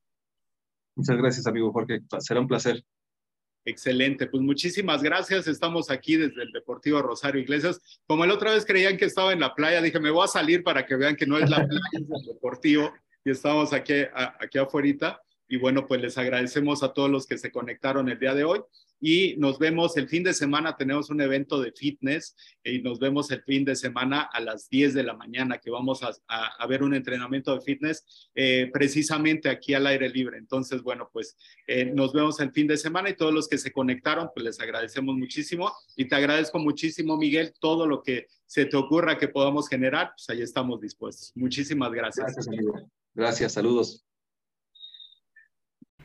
Muchas 0.95 1.15
gracias, 1.15 1.45
amigo 1.45 1.71
Jorge. 1.71 2.01
Será 2.17 2.39
un 2.39 2.47
placer. 2.47 2.83
Excelente, 3.65 4.27
pues 4.27 4.43
muchísimas 4.43 5.01
gracias. 5.01 5.47
Estamos 5.47 5.89
aquí 5.89 6.17
desde 6.17 6.43
el 6.43 6.51
Deportivo 6.51 7.01
Rosario 7.01 7.41
Iglesias. 7.41 7.79
Como 8.05 8.25
la 8.25 8.33
otra 8.33 8.51
vez 8.53 8.65
creían 8.65 8.97
que 8.97 9.05
estaba 9.05 9.31
en 9.31 9.39
la 9.39 9.55
playa, 9.55 9.81
dije, 9.81 9.99
me 9.99 10.11
voy 10.11 10.25
a 10.25 10.27
salir 10.27 10.63
para 10.63 10.85
que 10.85 10.95
vean 10.95 11.15
que 11.15 11.25
no 11.25 11.37
es 11.37 11.49
la 11.49 11.65
playa, 11.65 11.79
es 11.93 12.01
el 12.01 12.33
Deportivo. 12.33 12.91
Y 13.23 13.31
estamos 13.31 13.71
aquí, 13.71 13.93
aquí 14.13 14.57
afuera. 14.57 15.21
Y 15.47 15.57
bueno, 15.57 15.87
pues 15.87 16.01
les 16.01 16.17
agradecemos 16.17 16.83
a 16.83 16.93
todos 16.93 17.09
los 17.09 17.25
que 17.25 17.37
se 17.37 17.51
conectaron 17.51 18.09
el 18.09 18.19
día 18.19 18.33
de 18.33 18.43
hoy 18.43 18.61
y 19.05 19.35
nos 19.35 19.59
vemos 19.59 19.97
el 19.97 20.07
fin 20.07 20.23
de 20.23 20.33
semana, 20.33 20.77
tenemos 20.77 21.09
un 21.09 21.19
evento 21.19 21.61
de 21.61 21.73
fitness 21.73 22.37
y 22.63 22.81
nos 22.81 22.99
vemos 22.99 23.29
el 23.31 23.43
fin 23.43 23.65
de 23.65 23.75
semana 23.75 24.29
a 24.31 24.39
las 24.39 24.69
10 24.69 24.93
de 24.93 25.03
la 25.03 25.13
mañana 25.13 25.57
que 25.57 25.69
vamos 25.69 25.99
a, 26.03 26.67
ver 26.67 26.83
un 26.83 26.93
entrenamiento 26.93 27.53
de 27.53 27.59
fitness 27.59 28.29
eh, 28.33 28.69
precisamente 28.71 29.49
aquí 29.49 29.73
al 29.73 29.87
aire 29.87 30.07
libre. 30.07 30.37
Entonces, 30.37 30.81
bueno, 30.81 31.09
pues 31.11 31.35
eh, 31.67 31.83
nos 31.83 32.13
vemos 32.13 32.39
el 32.39 32.53
fin 32.53 32.65
de 32.65 32.77
semana 32.77 33.09
y 33.09 33.17
todos 33.17 33.33
los 33.33 33.49
que 33.49 33.57
se 33.57 33.73
conectaron, 33.73 34.29
pues 34.33 34.45
les 34.45 34.59
agradecemos 34.61 35.17
muchísimo 35.17 35.69
y 35.97 36.05
te 36.07 36.15
agradezco 36.15 36.57
muchísimo, 36.59 37.17
Miguel, 37.17 37.53
todo 37.59 37.85
lo 37.85 38.01
que 38.01 38.27
se 38.45 38.63
te 38.63 38.77
ocurra 38.77 39.17
que 39.17 39.27
podamos 39.27 39.67
generar, 39.67 40.13
pues 40.15 40.29
ahí 40.29 40.41
estamos 40.41 40.79
dispuestos. 40.79 41.33
Muchísimas 41.35 41.91
gracias. 41.91 42.33
Gracias, 43.13 43.51
saludos. 43.51 44.05